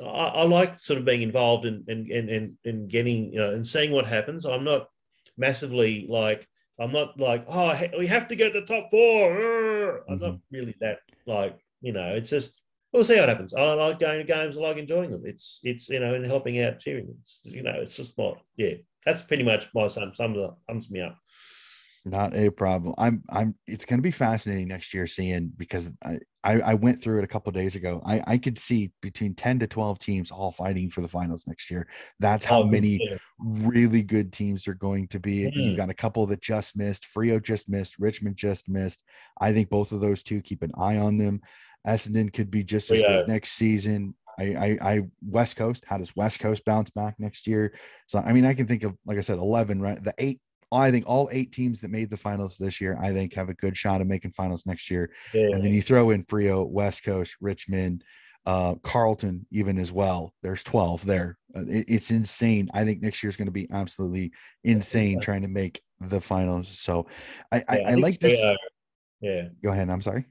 [0.00, 3.52] I, I, like sort of being involved in and and and and getting you know
[3.52, 4.44] and seeing what happens.
[4.44, 4.88] I'm not
[5.36, 6.46] massively like
[6.78, 10.24] I'm not like oh we have to get the top 4 I'm mm-hmm.
[10.24, 12.62] not really that like you know, it's just
[12.92, 13.52] we'll see what happens.
[13.54, 14.56] I like going to games.
[14.56, 15.22] I like enjoying them.
[15.24, 17.14] It's it's you know, and helping out, cheering.
[17.20, 18.38] It's you know, it's just not.
[18.56, 18.74] Yeah,
[19.04, 21.18] that's pretty much my sum sums sums me up.
[22.04, 22.94] Not a problem.
[22.98, 23.54] I'm I'm.
[23.66, 27.24] It's going to be fascinating next year seeing because I I, I went through it
[27.24, 28.02] a couple days ago.
[28.04, 31.70] I I could see between ten to twelve teams all fighting for the finals next
[31.70, 31.86] year.
[32.18, 33.18] That's how oh, many yeah.
[33.38, 35.44] really good teams are going to be.
[35.44, 35.52] Mm.
[35.54, 37.06] You've got a couple that just missed.
[37.14, 38.00] Freo just missed.
[38.00, 39.04] Richmond just missed.
[39.40, 41.40] I think both of those two keep an eye on them.
[41.86, 43.08] Essendon could be just as yeah.
[43.08, 44.14] good next season.
[44.38, 45.84] I, I, I, West Coast.
[45.86, 47.74] How does West Coast bounce back next year?
[48.06, 50.02] So, I mean, I can think of, like I said, 11, right?
[50.02, 53.34] The eight, I think all eight teams that made the finals this year, I think
[53.34, 55.10] have a good shot of making finals next year.
[55.34, 55.48] Yeah.
[55.52, 58.04] And then you throw in Freo, West Coast, Richmond,
[58.46, 60.32] uh, Carlton, even as well.
[60.42, 61.38] There's 12 there.
[61.54, 62.70] Uh, it, it's insane.
[62.72, 64.32] I think next year is going to be absolutely
[64.64, 65.20] insane yeah.
[65.20, 66.68] trying to make the finals.
[66.68, 67.06] So
[67.50, 68.40] I, yeah, I, I, I like this.
[69.20, 69.48] yeah.
[69.62, 69.90] Go ahead.
[69.90, 70.26] I'm sorry.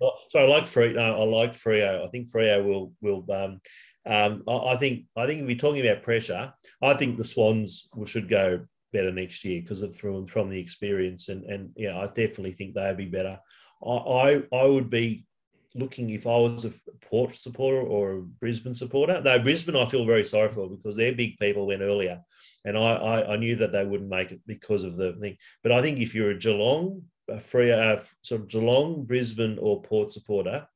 [0.00, 0.98] So I like Freo.
[0.98, 2.06] I like Freo.
[2.06, 3.24] I think Freo will will.
[3.30, 3.60] Um,
[4.06, 8.28] um, I, think I think if we're talking about pressure, I think the Swans should
[8.28, 12.52] go better next year because of from from the experience and and yeah, I definitely
[12.52, 13.38] think they'd be better.
[13.84, 15.26] I, I I would be
[15.74, 16.72] looking if I was a
[17.02, 19.20] Port supporter or a Brisbane supporter.
[19.20, 22.20] No, Brisbane I feel very sorry for because their big people went earlier,
[22.64, 25.36] and I, I, I knew that they wouldn't make it because of the thing.
[25.62, 27.02] But I think if you're a Geelong
[27.42, 30.66] free uh, sort of Geelong, Brisbane, or Port supporter,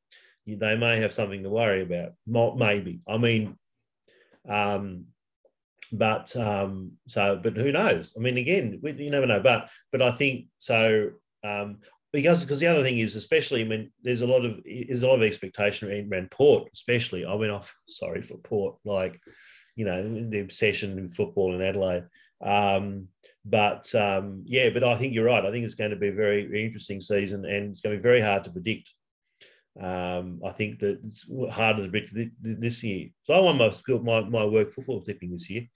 [0.47, 2.13] they may have something to worry about.
[2.27, 3.01] Maybe.
[3.07, 3.57] I mean,
[4.49, 5.07] um,
[5.93, 8.15] but um, so, but who knows?
[8.17, 9.41] I mean, again, we, you never know.
[9.41, 11.11] But but I think so.
[11.45, 11.79] Um,
[12.13, 15.17] because because the other thing is, especially when there's a lot of there's a lot
[15.17, 17.25] of expectation around Port, especially.
[17.25, 19.21] I went off sorry for Port, like
[19.77, 22.05] you know the obsession in football in Adelaide.
[22.45, 23.09] Um,
[23.45, 25.45] but um, yeah, but I think you're right.
[25.45, 27.99] I think it's going to be a very, very interesting season, and it's going to
[27.99, 28.93] be very hard to predict.
[29.81, 33.09] Um, I think that it's harder to predict this year.
[33.25, 35.69] So I won my school, my, my work football tipping this year.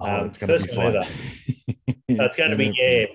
[0.00, 0.92] Oh, um, it's going to be fun.
[2.16, 3.06] so it's going to be yeah.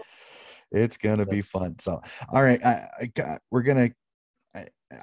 [0.71, 1.77] It's going to be fun.
[1.77, 2.89] So, all right, I,
[3.19, 3.95] I, we're going to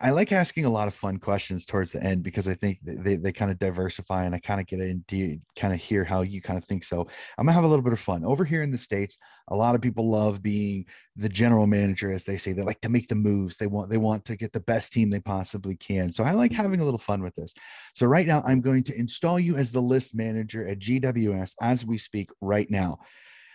[0.01, 3.17] I like asking a lot of fun questions towards the end because I think they,
[3.17, 6.41] they kind of diversify and I kind of get into kind of hear how you
[6.41, 6.85] kind of think.
[6.85, 9.19] So I'm gonna have a little bit of fun over here in the States.
[9.49, 10.87] A lot of people love being
[11.17, 13.57] the general manager, as they say, they like to make the moves.
[13.57, 16.13] They want, they want to get the best team they possibly can.
[16.13, 17.53] So I like having a little fun with this.
[17.95, 21.85] So right now I'm going to install you as the list manager at GWS as
[21.85, 22.99] we speak right now.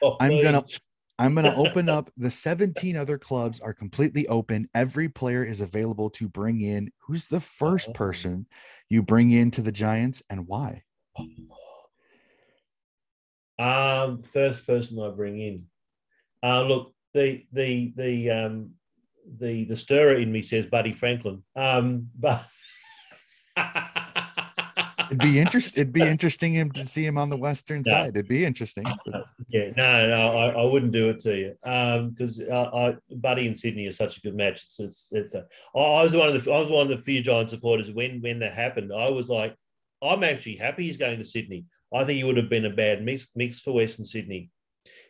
[0.04, 0.66] Oh, I'm going to
[1.18, 4.70] I'm going to open up the 17 other clubs are completely open.
[4.74, 6.92] Every player is available to bring in.
[7.00, 7.94] Who's the first oh.
[7.94, 8.48] person
[8.90, 10.84] you bring into the Giants and why?
[13.58, 15.66] Um, first person I bring in.
[16.44, 18.72] Uh, look, the the the um
[19.40, 21.42] the the stirrer in me says Buddy Franklin.
[21.56, 22.46] Um, but
[25.06, 25.82] it'd be interesting.
[25.82, 27.92] It'd be interesting him to see him on the western no.
[27.92, 28.10] side.
[28.10, 28.86] It'd be interesting.
[29.48, 31.56] Yeah, no, no, I, I wouldn't do it to you
[32.10, 34.64] because um, I, I, Buddy in Sydney is such a good match.
[34.64, 35.46] It's, it's, it's a,
[35.76, 38.40] I was one of the I was one of the few Giant supporters when when
[38.40, 38.92] that happened.
[38.92, 39.56] I was like,
[40.02, 41.66] I'm actually happy he's going to Sydney.
[41.94, 44.50] I think he would have been a bad mix, mix for Western Sydney.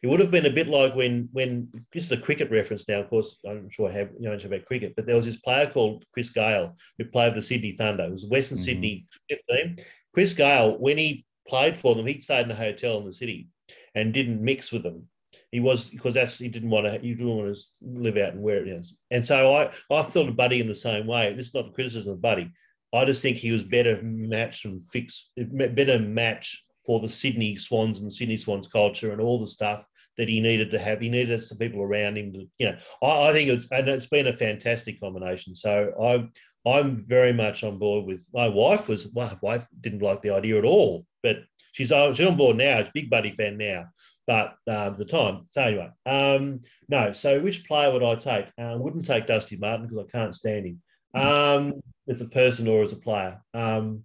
[0.01, 3.01] It would have been a bit like when when this is a cricket reference now.
[3.01, 5.67] Of course, I'm sure I have you know about cricket, but there was this player
[5.67, 8.03] called Chris Gayle who played for the Sydney Thunder.
[8.03, 8.65] It was a Western mm-hmm.
[8.65, 9.77] Sydney team.
[10.13, 13.47] Chris Gayle, when he played for them, he stayed in a hotel in the city
[13.93, 15.07] and didn't mix with them.
[15.51, 18.41] He was because that's he didn't want to you didn't want to live out and
[18.41, 18.95] where it is.
[19.11, 21.33] And so I I thought of Buddy in the same way.
[21.33, 22.51] This is not a criticism of Buddy.
[22.93, 27.99] I just think he was better matched and fixed, better match for the Sydney Swans
[27.99, 29.85] and Sydney Swans culture and all the stuff
[30.17, 31.01] that he needed to have.
[31.01, 34.07] He needed some people around him to, you know, I, I think it's and it's
[34.07, 35.55] been a fantastic combination.
[35.55, 38.87] So I I'm very much on board with my wife.
[38.87, 41.37] Was my wife didn't like the idea at all, but
[41.73, 42.79] she's on, she's on board now.
[42.79, 43.85] She's a big Buddy fan now,
[44.25, 45.43] but uh, the time.
[45.47, 47.11] So anyway, um, no.
[47.11, 48.47] So which player would I take?
[48.57, 50.81] I uh, wouldn't take Dusty Martin because I can't stand him.
[51.13, 51.73] Um,
[52.09, 53.41] as a person or as a player.
[53.53, 54.03] Um,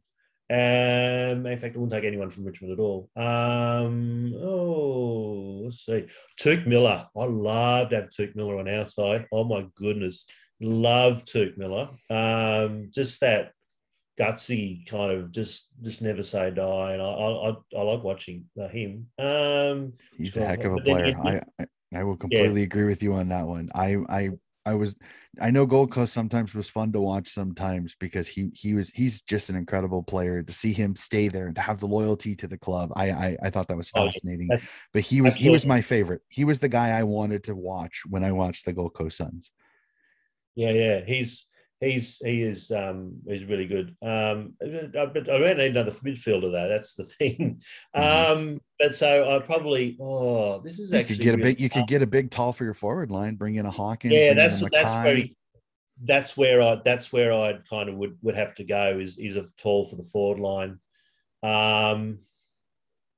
[0.51, 3.09] um, in fact, I wouldn't take anyone from Richmond at all.
[3.15, 6.07] Um, oh, let's see.
[6.41, 7.07] Touk Miller.
[7.17, 9.27] I love to have Touk Miller on our side.
[9.33, 10.27] Oh my goodness.
[10.61, 11.91] Love Touk Miller.
[12.11, 13.53] Um, just that
[14.21, 16.95] gutsy kind of just just never say die.
[16.95, 19.07] And I I, I like watching uh, him.
[19.21, 21.17] Um, He's a heck of a player.
[21.25, 22.67] I, I, I will completely yeah.
[22.67, 23.71] agree with you on that one.
[23.73, 24.31] I I
[24.67, 24.97] I was
[25.41, 29.23] I know Gold Coast sometimes was fun to watch sometimes because he he was he's
[29.23, 32.49] just an incredible player to see him stay there and to have the loyalty to
[32.49, 32.93] the club.
[32.95, 34.49] I I, I thought that was oh, fascinating.
[34.53, 34.59] Oh,
[34.93, 35.45] but he was absolutely.
[35.45, 36.23] he was my favorite.
[36.29, 39.51] He was the guy I wanted to watch when I watched the Gold Coast Suns.
[40.55, 41.49] Yeah, yeah, he's
[41.81, 43.97] he's he is um he's really good.
[44.03, 46.69] Um, but I don't need another midfielder though.
[46.69, 47.63] That's the thing.
[47.97, 48.33] Mm-hmm.
[48.33, 51.71] Um, but so I probably oh this is you actually could get a big you
[51.71, 53.37] could get a big tall for your forward line.
[53.37, 54.15] Bring in a Hawkins.
[54.15, 55.37] Yeah, that's that's very
[56.03, 59.37] that's where I that's where I kind of would would have to go is is
[59.37, 60.79] a tall for the forward line.
[61.43, 62.21] Um,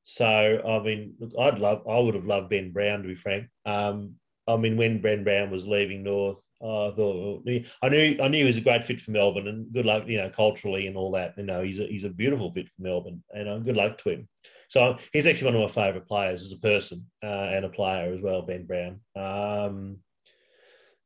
[0.04, 3.48] so I mean, look, I'd love I would have loved Ben Brown to be frank.
[3.66, 4.16] Um,
[4.48, 7.42] I mean, when Ben Brown was leaving North, uh, I thought
[7.82, 10.18] I knew I knew he was a great fit for Melbourne, and good luck, you
[10.18, 11.34] know, culturally and all that.
[11.36, 14.10] You know, he's a, he's a beautiful fit for Melbourne, and uh, good luck to
[14.10, 14.28] him.
[14.68, 18.12] So he's actually one of my favourite players as a person uh, and a player
[18.12, 19.00] as well, Ben Brown.
[19.14, 19.98] Um,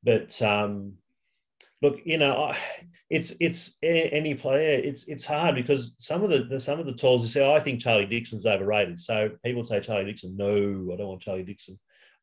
[0.05, 0.95] but um,
[1.83, 2.55] look, you know,
[3.11, 4.79] it's it's any player.
[4.79, 7.61] It's it's hard because some of the some of the talls you say, oh, I
[7.61, 9.01] think Charlie Dixon's overrated.
[9.01, 10.37] So people say Charlie Dixon.
[10.37, 11.79] No, I don't want Charlie Dixon.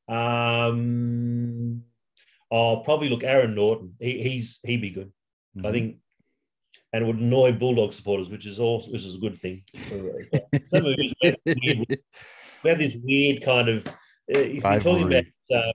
[0.08, 1.84] Um,
[2.51, 3.95] I'll probably look Aaron Naughton.
[3.99, 5.12] He, he's he'd be good.
[5.58, 5.68] Mm-hmm.
[5.68, 5.97] I think,
[6.91, 9.64] and it would annoy Bulldog supporters, which is also which is a good thing.
[12.64, 13.88] We have this weird kind of.
[13.88, 15.01] Uh, if Rivalry.
[15.01, 15.74] you're talking about uh,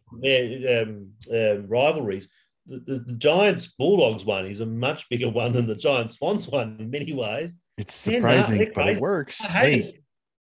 [0.82, 2.26] um, uh, rivalries,
[2.66, 6.48] the, the, the, Giants Bulldogs one is a much bigger one than the Giants Swans
[6.48, 7.52] one in many ways.
[7.76, 9.38] It's surprising, but it works.
[9.38, 9.82] Hey,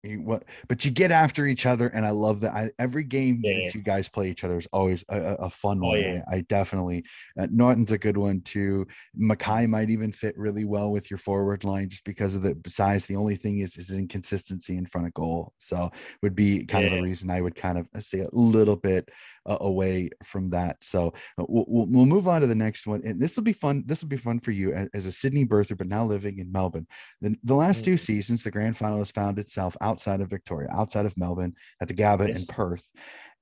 [0.03, 3.65] what but you get after each other and i love that I, every game yeah.
[3.65, 6.21] that you guys play each other is always a, a fun oh, one yeah.
[6.31, 7.03] I, I, definitely
[7.39, 11.63] uh, Naughton's a good one too mackay might even fit really well with your forward
[11.63, 15.13] line just because of the size the only thing is is inconsistency in front of
[15.13, 15.91] goal so
[16.23, 16.91] would be kind yeah.
[16.91, 19.07] of the reason i would kind of uh, say a little bit
[19.45, 20.83] uh, away from that.
[20.83, 23.01] So uh, we'll, we'll move on to the next one.
[23.05, 23.83] And this will be fun.
[23.85, 26.51] This will be fun for you as, as a Sydney birther, but now living in
[26.51, 26.87] Melbourne.
[27.21, 27.97] The, the last two mm-hmm.
[27.97, 31.93] seasons, the grand final has found itself outside of Victoria, outside of Melbourne at the
[31.93, 32.41] Gabba yes.
[32.41, 32.83] in Perth.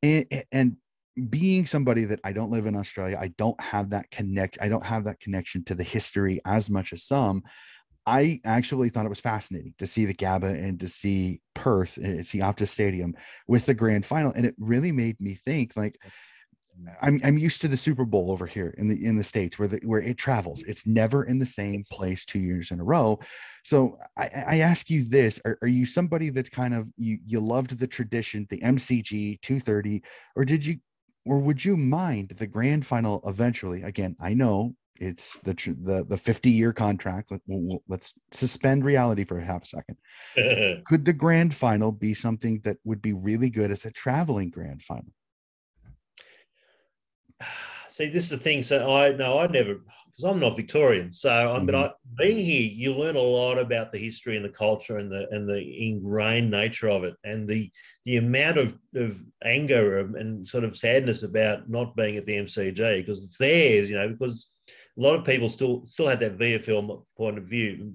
[0.02, 0.78] And, and
[1.30, 4.58] being somebody that I don't live in Australia, I don't have that connect.
[4.62, 7.43] I don't have that connection to the history as much as some.
[8.10, 12.26] I actually thought it was fascinating to see the Gabba and to see Perth, and
[12.26, 13.14] see Optus Stadium
[13.47, 15.97] with the grand final, and it really made me think like.
[17.01, 19.68] I'm I'm used to the Super Bowl over here in the in the states where
[19.68, 20.64] the where it travels.
[20.66, 23.20] It's never in the same place two years in a row.
[23.66, 27.41] So I, I ask you this: are, are you somebody that kind of you you
[27.41, 30.01] loved the tradition, the MCG 230,
[30.38, 30.78] or did you
[31.26, 33.82] or would you mind the grand final eventually?
[33.84, 37.32] Again, I know it's the the the 50 year contract.
[37.32, 39.97] Let, we'll, let's suspend reality for a half a second.
[40.86, 44.82] Could the grand final be something that would be really good as a traveling grand
[44.82, 45.12] final?
[47.89, 48.64] See, this is the thing.
[48.64, 49.82] So I no, I never
[50.20, 51.14] because I'm not Victorian.
[51.14, 51.66] So mm-hmm.
[51.66, 55.12] but I being here, you learn a lot about the history and the culture and
[55.12, 57.72] the and the ingrained nature of it, and the
[58.06, 62.97] the amount of, of anger and sort of sadness about not being at the MCG
[62.97, 64.50] because it's theirs, you know, because
[65.00, 67.93] a lot of people still still have that VFL point of view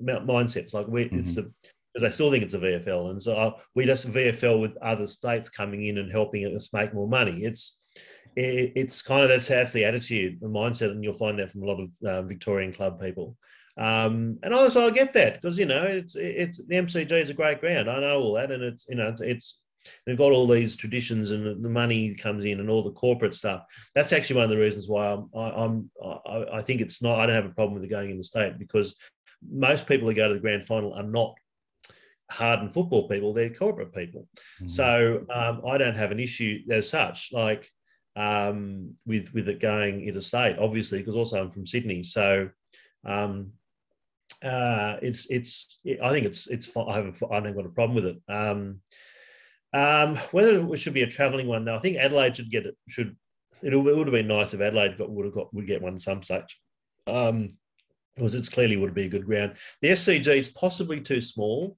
[0.00, 0.72] mindsets.
[0.72, 1.20] Like we, mm-hmm.
[1.20, 1.52] it's the
[1.92, 5.06] because I still think it's a VFL, and so uh, we just VFL with other
[5.06, 7.42] states coming in and helping us make more money.
[7.42, 7.78] It's
[8.36, 11.62] it, it's kind of that's half the attitude, the mindset, and you'll find that from
[11.62, 13.36] a lot of uh, Victorian club people.
[13.76, 17.34] Um, and also I get that because you know it's it's the MCG is a
[17.34, 17.90] great ground.
[17.90, 19.60] I know all that, and it's you know it's, it's
[20.06, 23.64] they've got all these traditions and the money comes in and all the corporate stuff.
[23.94, 27.20] That's actually one of the reasons why I'm, I, am i I think it's not.
[27.20, 28.96] I don't have a problem with it going in the state because
[29.48, 31.34] most people who go to the grand final are not
[32.30, 34.28] hardened football people; they're corporate people.
[34.60, 34.68] Mm-hmm.
[34.68, 37.30] So um, I don't have an issue as such.
[37.32, 37.68] Like
[38.16, 42.50] um, with with it going interstate, obviously, because also I'm from Sydney, so.
[43.04, 43.52] Um,
[44.42, 47.94] uh, it's it's I think it's it's I have a, I haven't got a problem
[47.96, 48.22] with it.
[48.28, 48.80] Um,
[49.72, 52.76] um, whether it should be a travelling one, though, I think Adelaide should get it.
[52.88, 53.16] Should
[53.62, 56.22] it, would have been nice if Adelaide got would have got would get one some
[56.22, 56.60] such,
[57.06, 57.56] Um,
[58.14, 59.54] because it's clearly would be a good ground.
[59.82, 61.76] The SCG is possibly too small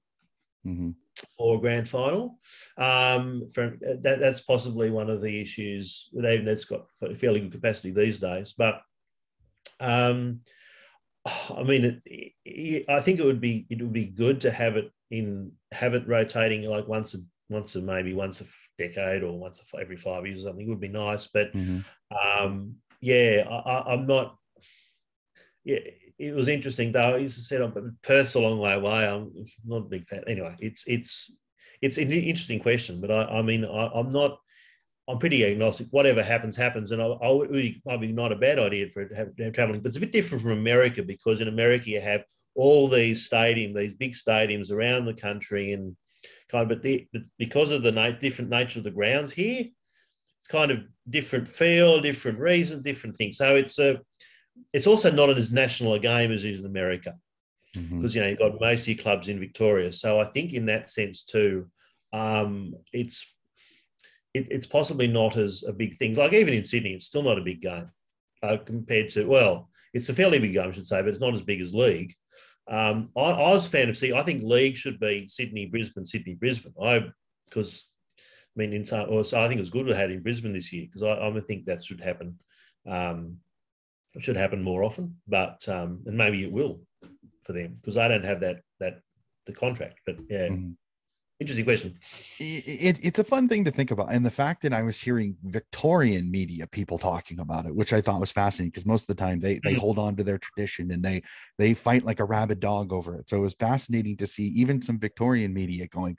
[0.65, 0.95] Mhm.
[1.37, 2.39] for a grand final.
[2.77, 6.09] Um, for, that, that's possibly one of the issues.
[6.15, 8.53] Even that's got fairly good capacity these days.
[8.53, 8.81] But
[9.79, 10.41] um,
[11.25, 14.77] I mean, it, it, I think it would be it would be good to have
[14.77, 17.17] it in have it rotating like once a
[17.51, 18.45] once a maybe once a
[18.77, 20.67] decade or once a, every five years or something.
[20.69, 21.27] Would be nice.
[21.27, 21.83] But Mhm.
[22.11, 24.37] um, yeah, I, I, I'm not.
[25.63, 25.79] Yeah,
[26.17, 27.15] it was interesting though.
[27.15, 27.71] I used to say, "Oh,
[28.03, 29.31] Perth's a long way away." I'm
[29.65, 30.23] not a big fan.
[30.27, 31.37] Anyway, it's it's
[31.81, 34.39] it's an interesting question, but I, I mean, I, I'm not.
[35.07, 35.87] I'm pretty agnostic.
[35.89, 39.09] Whatever happens, happens, and I, I would really be not a bad idea for it
[39.09, 39.81] to have, have traveling.
[39.81, 42.23] But it's a bit different from America because in America you have
[42.55, 45.97] all these stadiums, these big stadiums around the country, and
[46.49, 46.69] kind of.
[46.69, 49.65] But, the, but because of the na- different nature of the grounds here,
[50.39, 53.37] it's kind of different feel, different reason, different things.
[53.37, 53.99] So it's a
[54.73, 57.15] it's also not as national a game as is in America
[57.75, 57.97] Mhm.
[58.01, 59.91] because you know you've got most of your clubs in Victoria.
[59.93, 61.69] So I think in that sense too,
[62.11, 63.25] um, it's
[64.33, 66.15] it, it's possibly not as a big thing.
[66.15, 67.89] Like even in Sydney, it's still not a big game
[68.43, 71.33] uh, compared to well, it's a fairly big game, I should say, but it's not
[71.33, 72.13] as big as league.
[72.67, 74.13] Um, I, I was a fan of see.
[74.13, 76.73] I think league should be Sydney, Brisbane, Sydney, Brisbane.
[76.81, 77.05] I
[77.47, 77.85] because
[78.17, 80.53] I mean, in some, or so I think it was good to had in Brisbane
[80.53, 82.39] this year because I, I think that should happen.
[82.87, 83.37] Um,
[84.13, 86.81] it should happen more often, but um, and maybe it will
[87.43, 88.99] for them because I don't have that that
[89.45, 89.99] the contract.
[90.05, 90.75] But yeah, Mhm.
[91.41, 91.97] Interesting question.
[92.39, 92.63] it,
[92.97, 95.35] it- it's a fun thing to think about and the fact that i was hearing
[95.43, 99.21] victorian media people talking about it which i thought was fascinating because most of the
[99.21, 99.77] time they they Mhm.
[99.79, 101.21] hold on to their tradition and they
[101.57, 104.81] they fight like a rabid dog over it so it was fascinating to see even
[104.81, 106.15] some victorian media going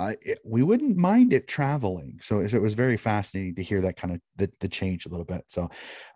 [0.00, 3.80] uh, it, we wouldn't mind it traveling so, so it was very fascinating to hear
[3.80, 5.68] that kind of the, the change a little bit so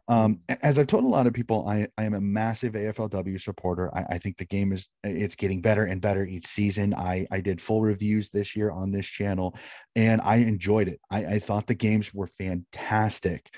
[0.09, 3.93] um as i've told a lot of people i i am a massive aflw supporter
[3.95, 7.41] i, I think the game is it's getting better and better each season i i
[7.41, 9.57] did full reviews this year on this channel
[9.97, 13.51] and i enjoyed it i i thought the games were fantastic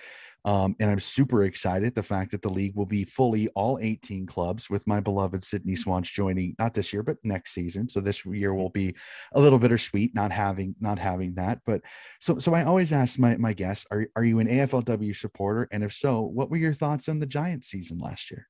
[0.44, 4.26] um, and I'm super excited the fact that the league will be fully all 18
[4.26, 7.88] clubs with my beloved Sydney Swans joining not this year but next season.
[7.88, 8.94] So this year will be
[9.32, 11.60] a little bittersweet not having not having that.
[11.64, 11.80] But
[12.20, 15.66] so so I always ask my my guests, are are you an AFLW supporter?
[15.72, 18.48] And if so, what were your thoughts on the Giants season last year?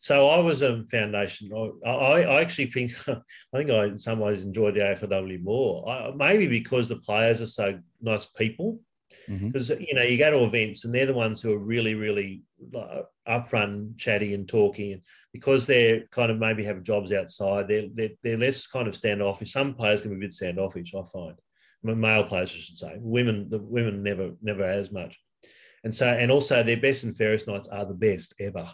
[0.00, 1.50] So I was a foundation.
[1.54, 3.20] I, I, I actually think I
[3.54, 5.88] think I in some ways enjoyed the AFLW more.
[5.88, 8.80] I, maybe because the players are so nice people.
[9.28, 9.52] Mhm.
[9.52, 12.42] because you know you go to events and they're the ones who are really really
[13.28, 15.02] upfront chatty and talking
[15.32, 19.52] because they're kind of maybe have jobs outside they're, they're, they're less kind of standoffish.
[19.52, 21.36] Some players can be a bit standoffish i find.
[21.82, 22.96] Male players i should say.
[22.98, 25.18] Women the women never never as much.
[25.84, 28.70] And so and also their best and fairest nights are the best ever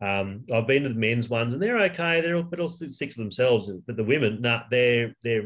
[0.00, 2.20] um, I've been to the men's ones and they're okay.
[2.20, 3.70] They're all, but all stick to themselves.
[3.86, 5.42] But the women, nah, they're they're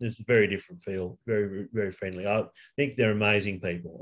[0.00, 1.18] it's a very different feel.
[1.26, 2.26] Very very friendly.
[2.26, 2.44] I
[2.76, 4.00] think they're amazing people.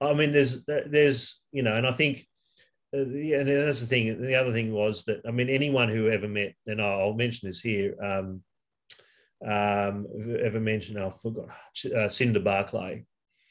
[0.00, 2.26] I mean, there's there's you know, and I think.
[2.96, 4.18] Uh, the, and that's the thing.
[4.18, 7.60] The other thing was that I mean, anyone who ever met, and I'll mention this
[7.60, 8.42] here, um,
[9.46, 10.06] um,
[10.42, 11.50] ever mentioned, I forgot,
[11.94, 13.04] uh, Cinder Barclay.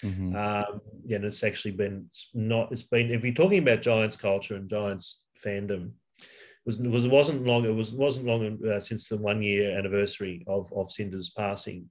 [0.04, 0.36] Mhm.
[0.36, 2.72] Um, and it's actually been not.
[2.72, 7.08] It's been if you're talking about Giants culture and Giants fandom, it was it was
[7.08, 7.66] wasn't long.
[7.66, 11.90] It was wasn't long uh, since the one year anniversary of of Cinder's passing.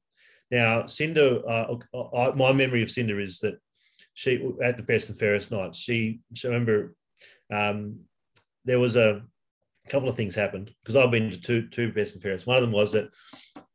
[0.50, 1.74] Now, Cinder, uh,
[2.14, 3.58] I, my memory of Cinder is that
[4.14, 5.78] she at the best and fairest nights.
[5.78, 6.94] She, she remember
[7.52, 8.00] um,
[8.64, 9.22] there was a
[9.88, 12.46] couple of things happened because I've been to two two best and fairest.
[12.46, 13.08] One of them was that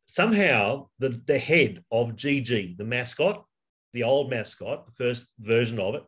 [0.06, 3.46] somehow the the head of GG, the mascot,
[3.94, 6.04] the old mascot, the first version of it,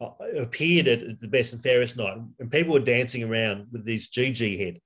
[0.00, 4.10] uh, appeared at the best and fairest night, and people were dancing around with this
[4.10, 4.80] GG head.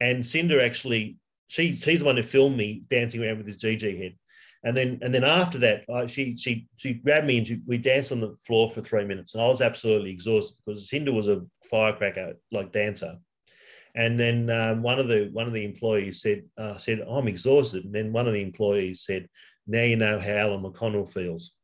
[0.00, 1.18] And Cinder actually,
[1.48, 4.14] she she's the one who filmed me dancing around with this GG head.
[4.62, 7.78] And then and then after that, uh, she she she grabbed me and she, we
[7.78, 11.28] danced on the floor for three minutes, and I was absolutely exhausted because Cinder was
[11.28, 13.16] a firecracker like dancer.
[13.94, 17.84] And then um, one of the one of the employees said uh, said I'm exhausted,
[17.84, 19.28] and then one of the employees said,
[19.66, 21.56] "Now you know how Alan McConnell feels."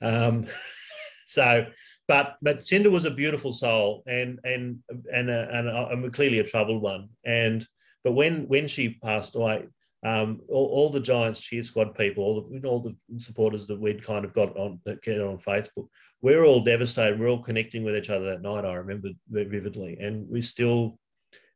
[0.00, 0.46] Um,
[1.26, 1.66] so,
[2.08, 4.78] but but Cinder was a beautiful soul, and and
[5.12, 7.08] and a, and a, and clearly a troubled one.
[7.24, 7.66] And
[8.04, 9.66] but when when she passed away,
[10.04, 14.04] um, all, all the Giants cheer squad people, all the all the supporters that we'd
[14.04, 15.88] kind of got on get on Facebook,
[16.20, 17.20] we're all devastated.
[17.20, 18.64] We're all connecting with each other that night.
[18.64, 20.98] I remember vividly, and we still.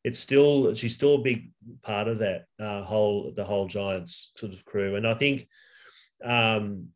[0.05, 1.51] It's still she's still a big
[1.83, 5.49] part of that uh, whole the whole Giants sort of crew, and I think
[6.24, 6.91] um,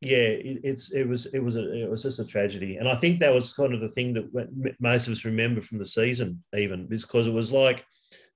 [0.00, 2.96] yeah, it, it's it was it was a, it was just a tragedy, and I
[2.96, 6.42] think that was kind of the thing that most of us remember from the season,
[6.56, 7.84] even because it was like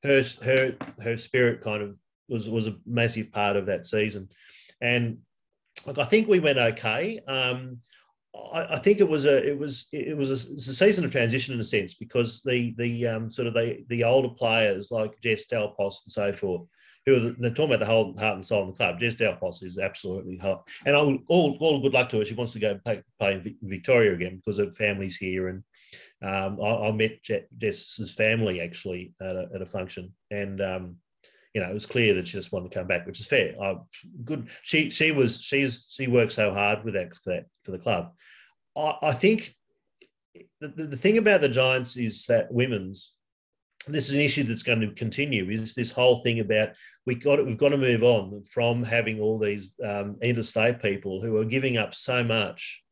[0.03, 1.97] her her her spirit kind of
[2.29, 4.29] was was a massive part of that season,
[4.83, 5.19] and
[5.87, 7.21] like I think we went okay.
[7.27, 7.79] Um,
[8.53, 11.61] I, think it was a it was it was a, a, season of transition in
[11.61, 15.69] a sense because the the um, sort of the the older players like Jess Dal
[15.69, 16.63] Pos and so forth
[17.07, 18.99] who are talking about the whole heart and soul in the club.
[18.99, 20.67] Jess Dal Pos is absolutely hot.
[20.87, 22.25] And all, all, all good luck to her.
[22.25, 25.49] She wants to go play, play in Victoria again because her family's here.
[25.49, 25.63] And
[26.23, 30.15] um, I, I, met Jess's family actually at a, at a function.
[30.31, 30.97] And, um,
[31.53, 33.55] you know, it was clear that she just wanted to come back, which is fair.
[33.63, 33.77] I,
[34.25, 34.49] good.
[34.63, 38.13] She she was she's she worked so hard with that for that for the club.
[38.77, 39.55] I, I think
[40.61, 43.13] the, the, the thing about the Giants is that women's
[43.93, 46.71] this is an issue that's going to continue is this whole thing about
[47.07, 51.21] we got it, we've got to move on from having all these um, interstate people
[51.21, 52.83] who are giving up so much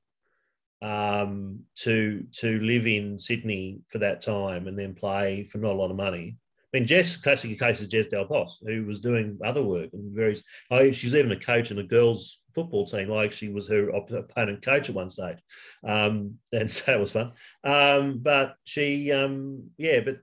[0.82, 5.78] um, to to live in Sydney for that time and then play for not a
[5.78, 6.36] lot of money.
[6.74, 10.14] I mean, Jess, classic case is Jess Dal Pos, who was doing other work and
[10.14, 10.40] very.
[10.70, 13.08] Oh, she's even a coach in a girls' football team.
[13.08, 15.38] Like she was her opponent coach at one stage,
[15.86, 17.32] um, and so it was fun.
[17.62, 20.18] Um, but she, um, yeah, but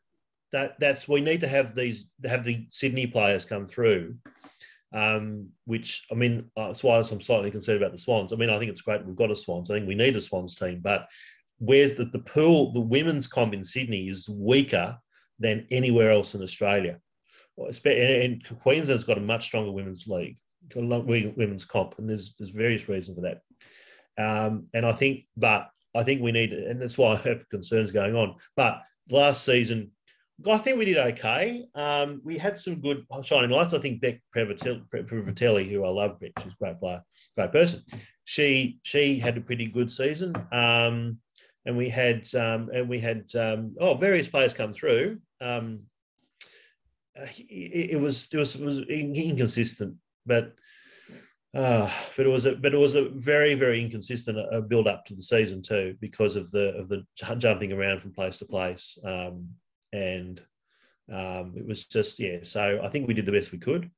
[0.52, 4.16] that that's we need to have these have the Sydney players come through.
[4.92, 8.34] Um, which I mean, uh, that's why I'm slightly concerned about the Swans.
[8.34, 9.70] I mean, I think it's great we've got a Swans.
[9.70, 11.08] I think we need a Swans team, but
[11.60, 12.72] where's the, the pool?
[12.74, 14.98] The women's comp in Sydney is weaker
[15.38, 17.00] than anywhere else in Australia.
[17.86, 20.38] And Queensland's got a much stronger women's league,
[20.76, 23.42] women's comp, and there's there's various reasons for that.
[24.18, 27.92] Um, and I think, but I think we need, and that's why I have concerns
[27.92, 28.36] going on.
[28.56, 29.92] But last season,
[30.48, 31.66] I think we did okay.
[31.76, 33.74] Um, we had some good shining lights.
[33.74, 37.02] I think Bec Privitelli, who I love, Beck, she's a great player,
[37.36, 37.84] great person.
[38.24, 41.18] She she had a pretty good season, um,
[41.66, 45.20] and we had um, and we had um, oh various players come through.
[45.42, 45.82] Um,
[47.16, 50.54] it, it, was it was it was inconsistent, but
[51.54, 55.06] uh, but it was a but it was a very very inconsistent uh, build up
[55.06, 57.04] to the season too because of the of the
[57.38, 58.98] jumping around from place to place.
[59.04, 59.50] Um,
[59.94, 60.42] and
[61.12, 62.40] um, it was just yeah.
[62.44, 63.90] So I think we did the best we could,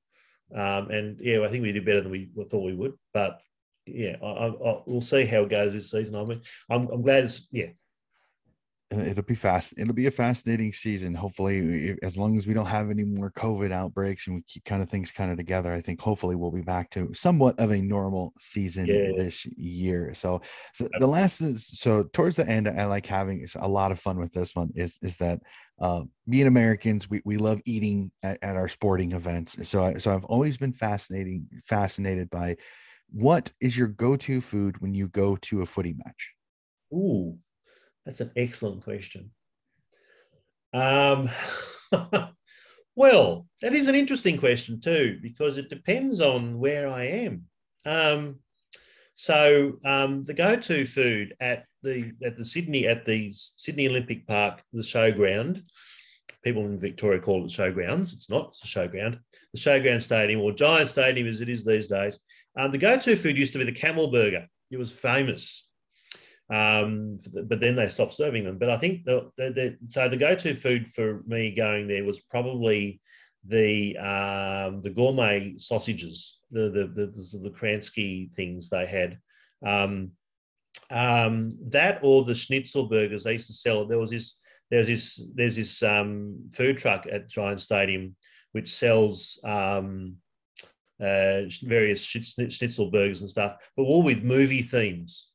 [0.56, 2.94] um, and yeah, I think we did better than we thought we would.
[3.14, 3.40] But
[3.86, 6.16] yeah, I, I, we'll see how it goes this season.
[6.16, 7.68] I mean, I'm, I'm glad it's yeah
[8.92, 12.90] it'll be fast it'll be a fascinating season hopefully as long as we don't have
[12.90, 16.00] any more covid outbreaks and we keep kind of things kind of together i think
[16.02, 19.12] hopefully we'll be back to somewhat of a normal season yeah.
[19.16, 20.14] this year.
[20.14, 20.42] So,
[20.74, 24.18] so the last is, so towards the end i like having a lot of fun
[24.18, 25.40] with this one is is that
[25.80, 29.58] uh, being americans we, we love eating at, at our sporting events.
[29.68, 32.58] So I, so i've always been fascinating fascinated by
[33.12, 36.34] what is your go-to food when you go to a footy match?
[36.94, 37.38] Ooh,
[38.06, 39.32] that's an excellent question.
[40.74, 41.30] Um,
[42.96, 47.46] well, that is an interesting question too, because it depends on where I am.
[47.86, 48.40] Um,
[49.16, 54.62] so um, the go-to food at the at the Sydney at the Sydney Olympic Park,
[54.74, 55.64] the showground.
[56.44, 58.14] People in Victoria call it showgrounds.
[58.14, 58.48] It's not.
[58.48, 59.20] It's a showground.
[59.54, 62.18] The showground stadium or Giant Stadium as it is these days.
[62.58, 64.48] Um, the go-to food used to be the camel burger.
[64.72, 65.70] It was famous.
[66.52, 68.58] Um, but then they stopped serving them.
[68.58, 72.20] But I think the, the, the, so the go-to food for me going there was
[72.20, 73.00] probably
[73.48, 79.18] the um, the gourmet sausages, the the the, the Kransky things they had.
[79.66, 80.12] Um,
[80.90, 83.86] um, that or the schnitzel burgers they used to sell.
[83.86, 84.38] There was this
[84.70, 88.16] there's this there's this um, food truck at Giant Stadium
[88.52, 90.18] which sells um,
[91.02, 95.31] uh, various schnitzel burgers and stuff, but all with movie themes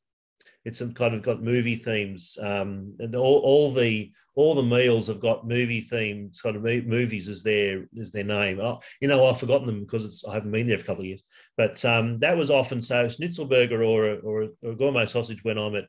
[0.66, 5.20] it's kind of got movie themes, um, and all, all the all the meals have
[5.20, 8.58] got movie themes, kind of movies as their as their name.
[8.60, 11.06] Oh, you know, I've forgotten them because I haven't been there for a couple of
[11.06, 11.22] years.
[11.56, 15.44] But um, that was often so schnitzelburger or a, or, a, or a gourmet sausage
[15.44, 15.86] when I'm at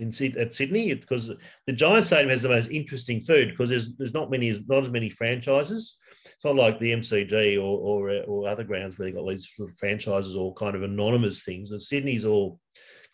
[0.00, 1.32] in at Sydney because
[1.66, 4.90] the Giant Stadium has the most interesting food because there's there's not many not as
[4.90, 5.96] many franchises.
[6.24, 9.48] It's not like the MCG or or, or other grounds where they got these
[9.78, 11.70] franchises or kind of anonymous things.
[11.70, 12.58] And Sydney's all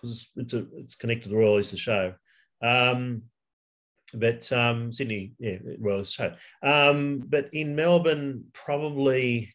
[0.03, 2.14] because it's a, it's connected to the Royal Easter Show.
[2.62, 3.22] Um,
[4.14, 6.68] but um, Sydney, yeah, Royal Easter Show.
[6.68, 9.55] Um, but in Melbourne, probably.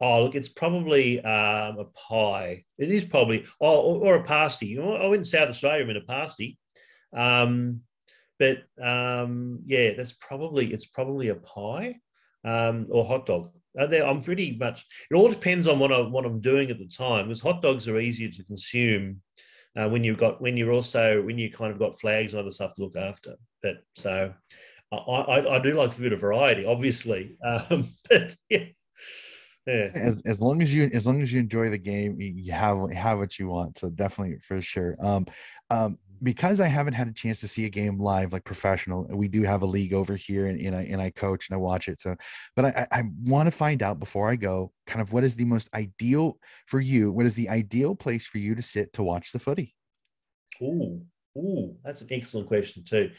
[0.00, 2.64] Oh, look, it's probably um, a pie.
[2.78, 4.78] It is probably, oh, or, or a pasty.
[4.78, 6.58] I went in South Australia, in a pasty.
[7.16, 7.80] Um,
[8.38, 11.96] but um, yeah, that's probably it's probably a pie
[12.44, 13.50] um, or hot dog.
[13.78, 14.84] Uh, I'm pretty much.
[15.10, 17.28] It all depends on what I what I'm doing at the time.
[17.28, 19.22] Because hot dogs are easier to consume
[19.76, 22.50] uh, when you've got when you're also when you kind of got flags and other
[22.50, 23.34] stuff to look after.
[23.62, 24.32] But so
[24.92, 27.36] I, I, I do like a bit of variety, obviously.
[27.44, 28.64] Um, but yeah.
[29.66, 29.88] Yeah.
[29.94, 33.18] As, as long as you as long as you enjoy the game, you have have
[33.18, 33.78] what you want.
[33.78, 34.94] So definitely for sure.
[35.00, 35.26] Um,
[35.70, 39.28] um, because I haven't had a chance to see a game live, like professional, we
[39.28, 41.86] do have a league over here and, and I, and I coach and I watch
[41.86, 42.00] it.
[42.00, 42.16] So,
[42.56, 45.44] but I, I want to find out before I go kind of what is the
[45.44, 47.12] most ideal for you?
[47.12, 49.74] What is the ideal place for you to sit to watch the footy?
[50.62, 51.02] Ooh,
[51.36, 53.10] ooh, that's an excellent question too.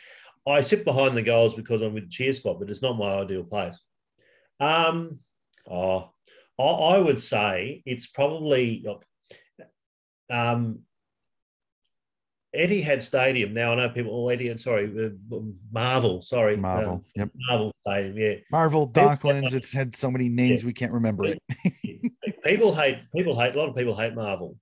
[0.48, 3.20] I sit behind the goals because I'm with the cheer squad, but it's not my
[3.20, 3.80] ideal place.
[4.60, 5.20] Um,
[5.70, 6.10] oh,
[6.60, 8.86] I, I would say it's probably
[10.30, 10.80] um,
[12.56, 13.54] Etihad Stadium.
[13.54, 14.12] Now I know people.
[14.12, 15.38] Oh, Etihad, sorry, uh,
[15.72, 16.22] Marvel.
[16.22, 16.94] Sorry, Marvel.
[16.94, 17.30] Um, yep.
[17.48, 18.18] Marvel Stadium.
[18.18, 18.36] Yeah.
[18.52, 19.54] Marvel Docklands.
[19.54, 20.68] It's had so many names yeah.
[20.68, 21.42] we can't remember it.
[22.44, 23.00] people hate.
[23.16, 23.56] People hate.
[23.56, 24.58] A lot of people hate Marvel.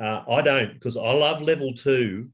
[0.00, 2.28] Uh, I don't because I love level two,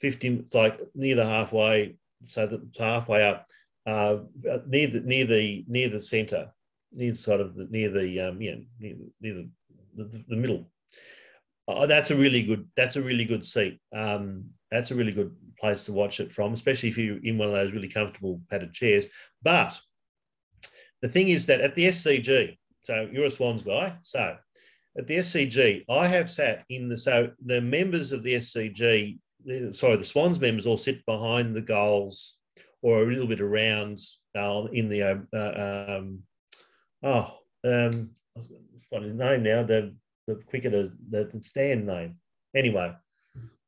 [0.00, 3.46] 50, like near the halfway, so the halfway up,
[3.86, 4.18] uh,
[4.66, 6.50] near the near the near the centre,
[6.92, 9.48] near the sort of the, near the um, yeah near, near the,
[9.96, 10.66] the, the middle
[11.66, 12.68] Oh, that's a really good.
[12.76, 13.80] That's a really good seat.
[13.94, 17.48] Um, that's a really good place to watch it from, especially if you're in one
[17.48, 19.06] of those really comfortable padded chairs.
[19.42, 19.78] But
[21.00, 24.36] the thing is that at the SCG, so you're a Swans guy, so
[24.98, 29.18] at the SCG, I have sat in the so the members of the SCG,
[29.72, 32.36] sorry, the Swans members all sit behind the goals
[32.82, 34.00] or a little bit around
[34.36, 35.02] uh, in the
[35.32, 36.20] uh, um,
[37.02, 38.10] oh um,
[38.92, 39.94] got his name now the
[40.26, 42.16] the cricketers, the, the stand name.
[42.54, 42.92] Anyway,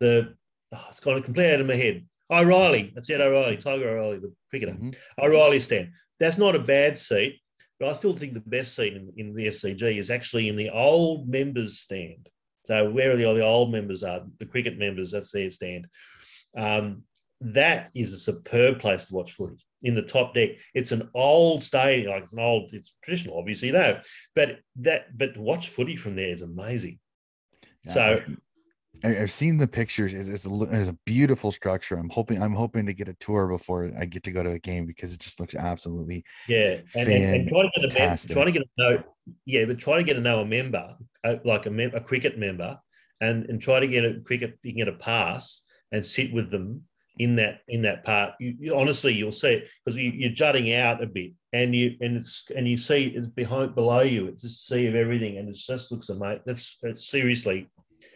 [0.00, 0.34] the
[0.74, 2.06] oh, it's gone completely out of my head.
[2.30, 4.72] O'Reilly, that's it, O'Reilly, Tiger O'Reilly, the cricketer.
[4.72, 4.90] Mm-hmm.
[5.24, 5.90] O'Reilly stand.
[6.18, 7.40] That's not a bad seat,
[7.78, 10.70] but I still think the best seat in, in the SCG is actually in the
[10.70, 12.28] old members stand.
[12.64, 15.86] So where the, the old members are, the cricket members, that's their stand.
[16.56, 17.02] Um,
[17.40, 20.50] that is a superb place to watch footy in the top deck.
[20.74, 24.00] It's an old stadium, like it's an old, it's traditional, obviously, know,
[24.34, 26.98] but that, but watch footy from there is amazing.
[27.84, 28.22] Yeah, so
[29.04, 30.14] I've seen the pictures.
[30.14, 31.96] It's a, it's a beautiful structure.
[31.96, 34.58] I'm hoping I'm hoping to get a tour before I get to go to a
[34.58, 36.78] game because it just looks absolutely yeah.
[36.94, 39.02] And, and, and try to get a mem- try to get a know
[39.44, 40.96] yeah, but try to get to know a member
[41.44, 42.78] like a, mem- a cricket member
[43.20, 46.50] and and try to get a cricket you can get a pass and sit with
[46.50, 46.82] them
[47.18, 48.34] in that in that part.
[48.38, 51.96] You, you honestly, you'll see it because you, are jutting out a bit, and you
[52.00, 54.26] and it's and you see it's behind below you.
[54.28, 56.42] It's a sea of everything, and it just looks amazing.
[56.46, 57.68] That's it's seriously,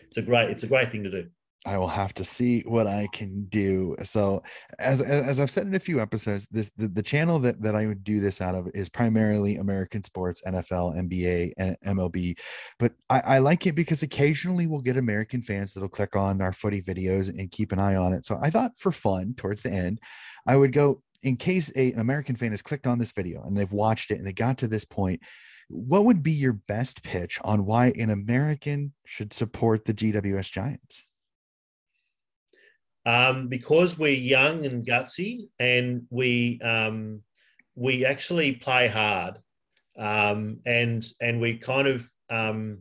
[0.09, 1.29] it's a great it's a great thing to do.
[1.67, 3.95] I will have to see what I can do.
[4.03, 4.43] So,
[4.79, 7.87] as as I've said in a few episodes, this the, the channel that that I
[7.87, 12.39] would do this out of is primarily American sports, NFL, NBA, and MLB.
[12.79, 16.55] But I, I like it because occasionally we'll get American fans that'll click on our
[16.55, 18.25] footy videos and keep an eye on it.
[18.25, 20.01] So I thought for fun, towards the end,
[20.47, 23.55] I would go in case a, an American fan has clicked on this video and
[23.55, 25.21] they've watched it and they got to this point.
[25.69, 31.05] What would be your best pitch on why an American should support the GWS Giants?
[33.11, 37.23] Um, because we're young and gutsy, and we um,
[37.75, 39.39] we actually play hard,
[39.99, 42.79] um, and and we kind of um,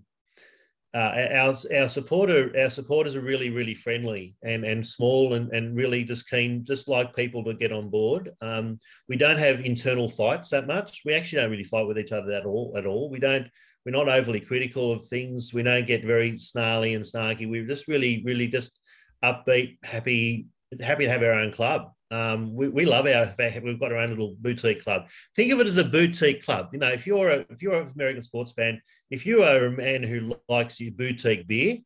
[0.94, 5.76] uh, our our supporter our supporters are really really friendly and and small and and
[5.76, 8.32] really just keen just like people to get on board.
[8.42, 11.02] Um, we don't have internal fights that much.
[11.06, 13.10] We actually don't really fight with each other at all at all.
[13.10, 13.48] We don't.
[13.86, 15.54] We're not overly critical of things.
[15.54, 17.50] We don't get very snarly and snarky.
[17.50, 18.78] We're just really, really just
[19.24, 20.48] upbeat, happy,
[20.82, 21.92] happy to have our own club.
[22.12, 25.08] Um, we, we love our we've got our own little boutique club.
[25.36, 26.70] Think of it as a boutique club.
[26.74, 29.72] You know, if you're a if you're an American sports fan, if you are a
[29.72, 31.78] man who likes your boutique beer,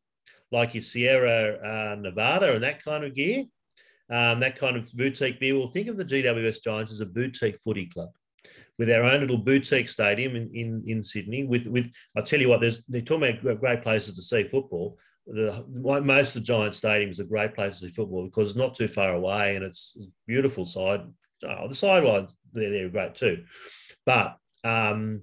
[0.52, 3.46] like your Sierra uh, Nevada and that kind of gear,
[4.10, 7.60] um, that kind of boutique beer, well, think of the GWS Giants as a boutique
[7.62, 8.10] footy club
[8.80, 11.44] with our own little boutique stadium in, in, in Sydney.
[11.44, 14.98] With with I'll tell you what, there's they're talking about great places to see football
[15.26, 18.88] the most of the Giant Stadiums are great places to football because it's not too
[18.88, 19.98] far away and it's
[20.28, 21.02] beautiful side.
[21.46, 23.44] Oh, the sidelines they're, they're great too,
[24.06, 25.22] but um,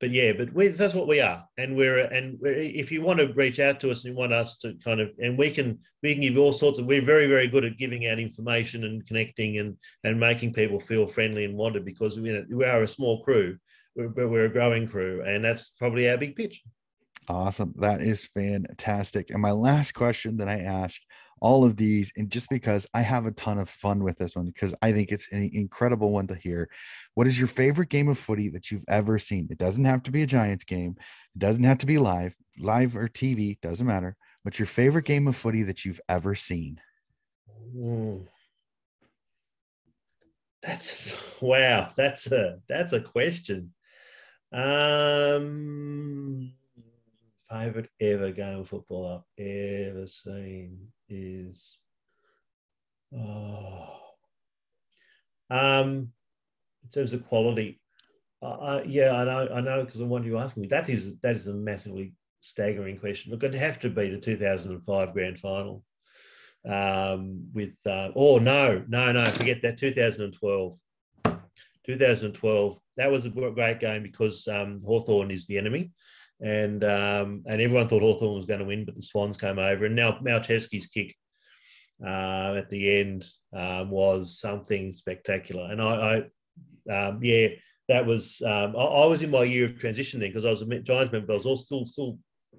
[0.00, 3.18] but yeah, but we, that's what we are, and we're and we're, if you want
[3.20, 5.78] to reach out to us and you want us to kind of and we can
[6.02, 9.06] we can give all sorts of we're very very good at giving out information and
[9.06, 13.22] connecting and and making people feel friendly and wanted because we, we are a small
[13.22, 13.58] crew,
[13.94, 16.62] but we're, we're a growing crew, and that's probably our big pitch.
[17.30, 17.72] Awesome.
[17.78, 19.30] That is fantastic.
[19.30, 21.00] And my last question that I ask
[21.40, 22.12] all of these.
[22.16, 25.10] And just because I have a ton of fun with this one, because I think
[25.10, 26.68] it's an incredible one to hear.
[27.14, 29.46] What is your favorite game of footy that you've ever seen?
[29.48, 30.96] It doesn't have to be a Giants game,
[31.36, 34.16] it doesn't have to be live, live or TV, doesn't matter.
[34.42, 36.80] What's your favorite game of footy that you've ever seen?
[37.76, 38.26] Mm.
[40.64, 41.90] That's wow.
[41.96, 43.72] That's a that's a question.
[44.52, 46.54] Um,
[47.50, 51.78] favorite ever game of football I've ever seen is
[53.16, 53.96] oh,
[55.50, 56.12] um,
[56.84, 57.80] in terms of quality.
[58.42, 60.68] Uh, yeah, I know, I know, because I want you asking me.
[60.68, 63.32] That is that is a massively staggering question.
[63.32, 65.84] Look, it'd have to be the 2005 grand final
[66.68, 70.78] um, with, uh, oh, no, no, no, forget that, 2012.
[71.86, 75.92] 2012, that was a great game because um, Hawthorn is the enemy.
[76.42, 79.84] And um, and everyone thought Hawthorn was going to win, but the Swans came over.
[79.84, 81.14] And now Malceski's kick
[82.04, 85.70] uh, at the end um, was something spectacular.
[85.70, 86.24] And I,
[86.88, 87.48] I um, yeah,
[87.88, 90.62] that was um, I, I, was in my year of transition then because I was
[90.62, 92.18] a Giants member, but I was also still still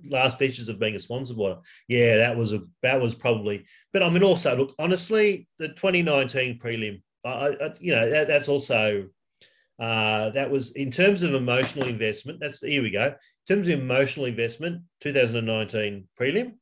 [0.10, 1.60] last features of being a Swan supporter.
[1.88, 3.66] Yeah, that was a that was probably.
[3.94, 7.02] But I mean, also look honestly, the 2019 prelim.
[7.24, 9.08] I, I you know that, that's also
[9.82, 12.40] uh, that was in terms of emotional investment.
[12.40, 13.08] That's here we go.
[13.08, 13.16] In
[13.56, 16.54] terms of emotional investment, 2019 prelim.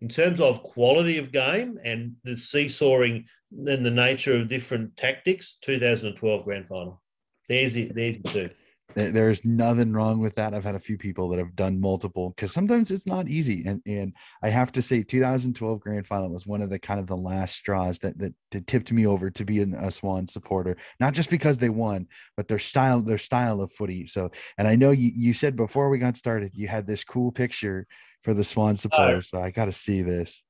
[0.00, 5.58] In terms of quality of game and the seesawing and the nature of different tactics,
[5.62, 7.02] 2012 grand final.
[7.48, 7.92] There's it.
[7.92, 8.50] There's the two
[8.94, 10.54] there's nothing wrong with that.
[10.54, 13.80] I've had a few people that have done multiple because sometimes it's not easy and
[13.86, 14.12] and
[14.42, 17.54] i have to say 2012 grand final was one of the kind of the last
[17.54, 21.58] straws that that, that tipped me over to be a swan supporter not just because
[21.58, 24.06] they won but their style their style of footy.
[24.06, 27.32] So and i know you, you said before we got started you had this cool
[27.32, 27.86] picture
[28.22, 30.42] for the swan supporters so i got to see this.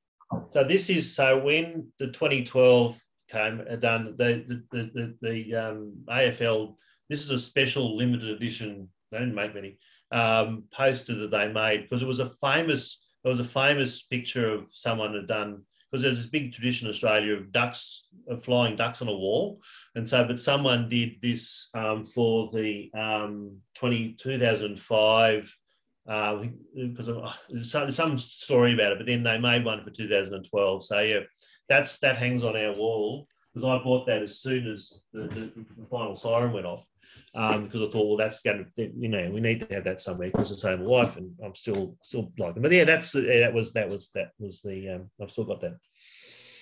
[0.51, 5.55] So this is so when the 2012 came uh, done the the the, the, the
[5.55, 6.75] um, afl
[7.11, 8.87] this is a special limited edition.
[9.11, 9.77] They didn't make many
[10.11, 13.05] um, poster that they made because it was a famous.
[13.23, 16.93] It was a famous picture of someone had done because there's this big tradition in
[16.93, 19.59] Australia of ducks, of flying ducks on a wall.
[19.93, 25.57] And so, but someone did this um, for the um, 20, 2005,
[26.05, 30.85] because uh, some, some story about it, but then they made one for 2012.
[30.85, 31.19] So, yeah,
[31.67, 35.65] that's that hangs on our wall because I bought that as soon as the, the,
[35.77, 36.85] the final siren went off
[37.33, 40.01] um, because I thought, well, that's going to, you know, we need to have that
[40.01, 42.63] somewhere because it's home wife, and I'm still still like them.
[42.63, 45.61] But yeah, that's the, that was that was that was the um, I've still got
[45.61, 45.77] that.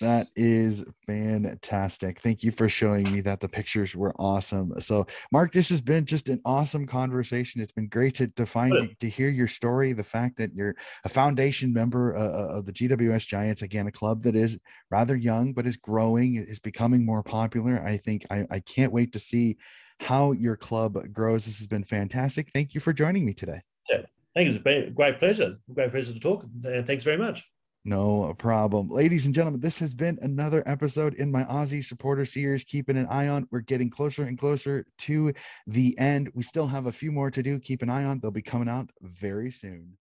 [0.00, 2.22] That is fantastic.
[2.22, 3.40] Thank you for showing me that.
[3.40, 4.72] The pictures were awesome.
[4.80, 7.60] So, Mark, this has been just an awesome conversation.
[7.60, 9.92] It's been great to, to find to hear your story.
[9.92, 13.92] The fact that you're a foundation member uh, uh of the GWS Giants, again, a
[13.92, 14.58] club that is
[14.90, 17.84] rather young but is growing, is becoming more popular.
[17.84, 19.58] I think I, I can't wait to see
[20.00, 21.44] how your club grows.
[21.44, 22.50] This has been fantastic.
[22.52, 23.60] Thank you for joining me today.
[23.88, 24.02] Yeah,
[24.34, 24.60] thank you.
[24.64, 25.56] It's a great pleasure.
[25.72, 26.44] Great pleasure to talk.
[26.64, 27.44] And thanks very much.
[27.84, 28.90] No problem.
[28.90, 32.62] Ladies and gentlemen, this has been another episode in my Aussie supporter series.
[32.62, 33.48] Keeping an eye on.
[33.50, 35.32] We're getting closer and closer to
[35.66, 36.30] the end.
[36.34, 37.58] We still have a few more to do.
[37.58, 38.20] Keep an eye on.
[38.20, 39.96] They'll be coming out very soon.